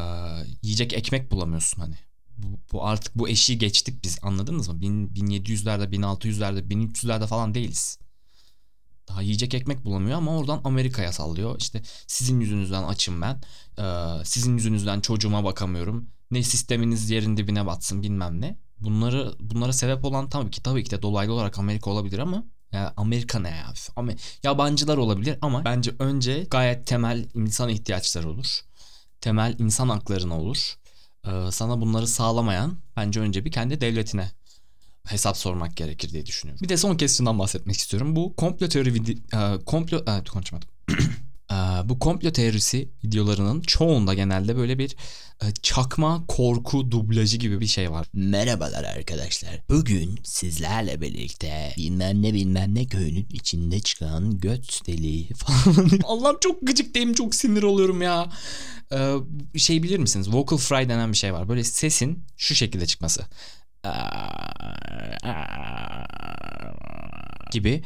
yiyecek 0.62 0.92
ekmek 0.92 1.30
bulamıyorsun 1.30 1.82
hani. 1.82 1.94
Bu, 2.38 2.46
bu 2.72 2.86
artık 2.86 3.14
bu 3.14 3.28
eşiği 3.28 3.58
geçtik 3.58 4.04
biz 4.04 4.18
anladınız 4.22 4.68
mı? 4.68 4.80
Bin- 4.80 5.08
1700'lerde, 5.08 5.90
1600'lerde, 5.92 6.68
1300'lerde 6.68 7.26
falan 7.26 7.54
değiliz. 7.54 7.98
Daha 9.08 9.22
yiyecek 9.22 9.54
ekmek 9.54 9.84
bulamıyor 9.84 10.18
ama 10.18 10.38
oradan 10.38 10.60
Amerika'ya 10.64 11.12
sallıyor. 11.12 11.56
İşte 11.58 11.82
sizin 12.06 12.40
yüzünüzden 12.40 12.82
açım 12.82 13.22
ben. 13.22 13.40
Ee, 13.78 14.24
sizin 14.24 14.56
yüzünüzden 14.56 15.00
çocuğuma 15.00 15.44
bakamıyorum. 15.44 16.08
Ne 16.30 16.42
sisteminiz 16.42 17.10
yerin 17.10 17.36
dibine 17.36 17.66
batsın 17.66 18.02
bilmem 18.02 18.40
ne. 18.40 18.58
Bunları 18.78 19.34
bunlara 19.40 19.72
sebep 19.72 20.04
olan 20.04 20.28
tabii 20.28 20.50
ki 20.50 20.62
tabii 20.62 20.84
ki 20.84 20.90
de 20.90 21.02
dolaylı 21.02 21.32
olarak 21.32 21.58
Amerika 21.58 21.90
olabilir 21.90 22.18
ama 22.18 22.44
Amerika 22.96 23.38
ne 23.38 23.50
ya? 23.50 23.72
Ama 23.96 24.12
yabancılar 24.42 24.96
olabilir 24.96 25.38
ama 25.42 25.64
bence 25.64 25.92
önce 25.98 26.46
gayet 26.50 26.86
temel 26.86 27.26
insan 27.34 27.68
ihtiyaçları 27.68 28.28
olur. 28.28 28.60
Temel 29.20 29.56
insan 29.58 29.88
haklarına 29.88 30.40
olur. 30.40 30.74
Ee, 31.26 31.30
sana 31.50 31.80
bunları 31.80 32.06
sağlamayan 32.06 32.76
bence 32.96 33.20
önce 33.20 33.44
bir 33.44 33.52
kendi 33.52 33.80
devletine 33.80 34.30
hesap 35.06 35.36
sormak 35.36 35.76
gerekir 35.76 36.10
diye 36.10 36.26
düşünüyorum. 36.26 36.62
Bir 36.62 36.68
de 36.68 36.76
son 36.76 36.96
kez 36.96 37.20
bahsetmek 37.38 37.76
istiyorum. 37.76 38.16
Bu 38.16 38.36
komplo 38.36 38.68
teori 38.68 38.94
e, 39.12 39.64
komplo 39.64 40.04
evet, 40.06 40.28
konuşamadım. 40.28 40.68
E, 41.52 41.54
bu 41.88 41.98
komplo 41.98 42.32
teorisi 42.32 42.88
videolarının 43.04 43.60
çoğunda 43.60 44.14
genelde 44.14 44.56
böyle 44.56 44.78
bir 44.78 44.96
e, 45.42 45.46
çakma 45.62 46.24
korku 46.28 46.90
dublajı 46.90 47.36
gibi 47.36 47.60
bir 47.60 47.66
şey 47.66 47.90
var. 47.90 48.06
Merhabalar 48.12 48.84
arkadaşlar. 48.84 49.60
Bugün 49.68 50.18
sizlerle 50.24 51.00
birlikte 51.00 51.74
bilmem 51.76 52.22
ne 52.22 52.34
bilmem 52.34 52.74
ne 52.74 52.86
köyünün 52.86 53.28
içinde 53.32 53.80
çıkan 53.80 54.38
göt 54.38 54.86
deliği 54.86 55.28
falan. 55.34 55.90
Allah'ım 56.04 56.36
çok 56.40 56.66
gıcıktayım 56.66 57.14
çok 57.14 57.34
sinir 57.34 57.62
oluyorum 57.62 58.02
ya. 58.02 58.32
Ee, 58.92 59.14
şey 59.56 59.82
bilir 59.82 59.98
misiniz? 59.98 60.34
Vocal 60.34 60.58
fry 60.58 60.88
denen 60.88 61.12
bir 61.12 61.16
şey 61.16 61.32
var. 61.34 61.48
Böyle 61.48 61.64
sesin 61.64 62.24
şu 62.36 62.54
şekilde 62.54 62.86
çıkması. 62.86 63.26
gibi. 67.52 67.82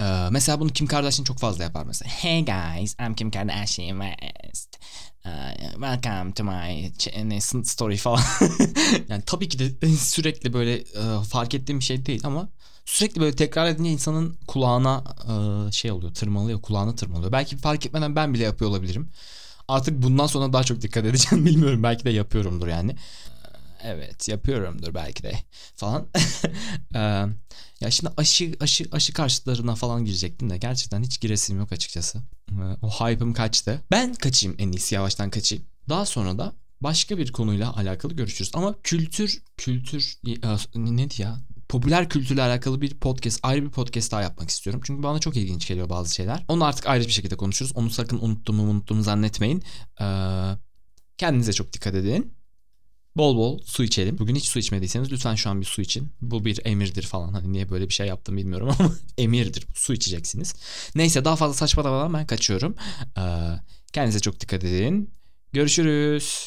Ee, 0.00 0.28
mesela 0.30 0.60
bunu 0.60 0.68
Kim 0.68 0.86
Kardashian 0.86 1.24
çok 1.24 1.38
fazla 1.38 1.64
yapar 1.64 1.86
mesela. 1.86 2.10
Hey 2.10 2.44
guys, 2.44 2.96
I'm 3.00 3.14
Kim 3.14 3.30
Kardashian 3.30 4.00
West. 4.00 4.78
Uh, 5.26 5.72
welcome 5.72 6.32
to 6.32 6.44
my 6.44 6.92
story 7.64 7.96
falan. 7.96 8.20
yani 9.08 9.22
tabii 9.26 9.48
ki 9.48 9.58
de 9.58 9.88
sürekli 9.88 10.52
böyle 10.52 10.74
e, 10.74 11.22
fark 11.28 11.54
ettiğim 11.54 11.78
bir 11.78 11.84
şey 11.84 12.06
değil 12.06 12.20
ama 12.24 12.48
sürekli 12.84 13.20
böyle 13.20 13.36
tekrar 13.36 13.66
edince 13.66 13.90
insanın 13.90 14.36
kulağına 14.46 15.04
e, 15.68 15.72
şey 15.72 15.90
oluyor, 15.90 16.14
tırmalıyor, 16.14 16.62
kulağına 16.62 16.94
tırmalıyor. 16.94 17.32
Belki 17.32 17.56
fark 17.56 17.86
etmeden 17.86 18.16
ben 18.16 18.34
bile 18.34 18.44
yapıyor 18.44 18.70
olabilirim. 18.70 19.10
Artık 19.68 20.02
bundan 20.02 20.26
sonra 20.26 20.52
daha 20.52 20.64
çok 20.64 20.82
dikkat 20.82 21.04
edeceğim 21.04 21.46
bilmiyorum. 21.46 21.82
Belki 21.82 22.04
de 22.04 22.10
yapıyorumdur 22.10 22.68
yani. 22.68 22.96
Evet 23.82 24.28
yapıyorumdur 24.28 24.94
belki 24.94 25.22
de 25.22 25.32
falan. 25.76 26.08
Ya 27.80 27.90
şimdi 27.90 28.12
aşı 28.16 28.52
aşı 28.60 28.84
aşı 28.92 29.12
karşıtlarına 29.12 29.74
falan 29.74 30.04
girecektim 30.04 30.50
de 30.50 30.56
gerçekten 30.56 31.02
hiç 31.02 31.20
giresim 31.20 31.58
yok 31.58 31.72
açıkçası. 31.72 32.18
O 32.82 32.90
hype'ım 32.90 33.32
kaçtı. 33.32 33.80
Ben 33.90 34.14
kaçayım 34.14 34.56
en 34.58 34.72
iyisi 34.72 34.94
yavaştan 34.94 35.30
kaçayım. 35.30 35.64
Daha 35.88 36.06
sonra 36.06 36.38
da 36.38 36.52
başka 36.80 37.18
bir 37.18 37.32
konuyla 37.32 37.76
alakalı 37.76 38.14
görüşürüz. 38.14 38.50
Ama 38.54 38.74
kültür 38.82 39.42
kültür 39.56 40.18
e, 40.26 40.96
neydi 40.96 41.22
ya? 41.22 41.38
Popüler 41.68 42.08
kültürle 42.08 42.42
alakalı 42.42 42.80
bir 42.80 42.94
podcast, 42.94 43.40
ayrı 43.42 43.64
bir 43.64 43.70
podcast 43.70 44.12
daha 44.12 44.22
yapmak 44.22 44.50
istiyorum. 44.50 44.80
Çünkü 44.84 45.02
bana 45.02 45.18
çok 45.18 45.36
ilginç 45.36 45.68
geliyor 45.68 45.88
bazı 45.88 46.14
şeyler. 46.14 46.44
Onu 46.48 46.64
artık 46.64 46.86
ayrı 46.86 47.04
bir 47.04 47.12
şekilde 47.12 47.36
konuşuruz. 47.36 47.72
Onu 47.74 47.90
sakın 47.90 48.18
unuttuğumu 48.18 48.62
unuttuğumu 48.62 49.02
zannetmeyin. 49.02 49.62
Ee, 50.00 50.04
kendinize 51.18 51.52
çok 51.52 51.72
dikkat 51.72 51.94
edin. 51.94 52.34
Bol 53.16 53.36
bol 53.36 53.58
su 53.64 53.84
içelim. 53.84 54.18
Bugün 54.18 54.34
hiç 54.34 54.44
su 54.48 54.58
içmediyseniz 54.58 55.12
lütfen 55.12 55.34
şu 55.34 55.50
an 55.50 55.60
bir 55.60 55.66
su 55.66 55.82
için. 55.82 56.12
Bu 56.20 56.44
bir 56.44 56.60
emirdir 56.64 57.02
falan. 57.02 57.32
Hani 57.32 57.52
niye 57.52 57.70
böyle 57.70 57.88
bir 57.88 57.94
şey 57.94 58.06
yaptım 58.06 58.36
bilmiyorum 58.36 58.68
ama 58.78 58.92
emirdir. 59.18 59.66
Su 59.74 59.92
içeceksiniz. 59.92 60.54
Neyse 60.94 61.24
daha 61.24 61.36
fazla 61.36 61.54
saçmalamadan 61.54 62.14
ben 62.14 62.26
kaçıyorum. 62.26 62.74
Ee, 63.18 63.22
kendinize 63.92 64.20
çok 64.20 64.40
dikkat 64.40 64.64
edin. 64.64 65.10
Görüşürüz. 65.52 66.46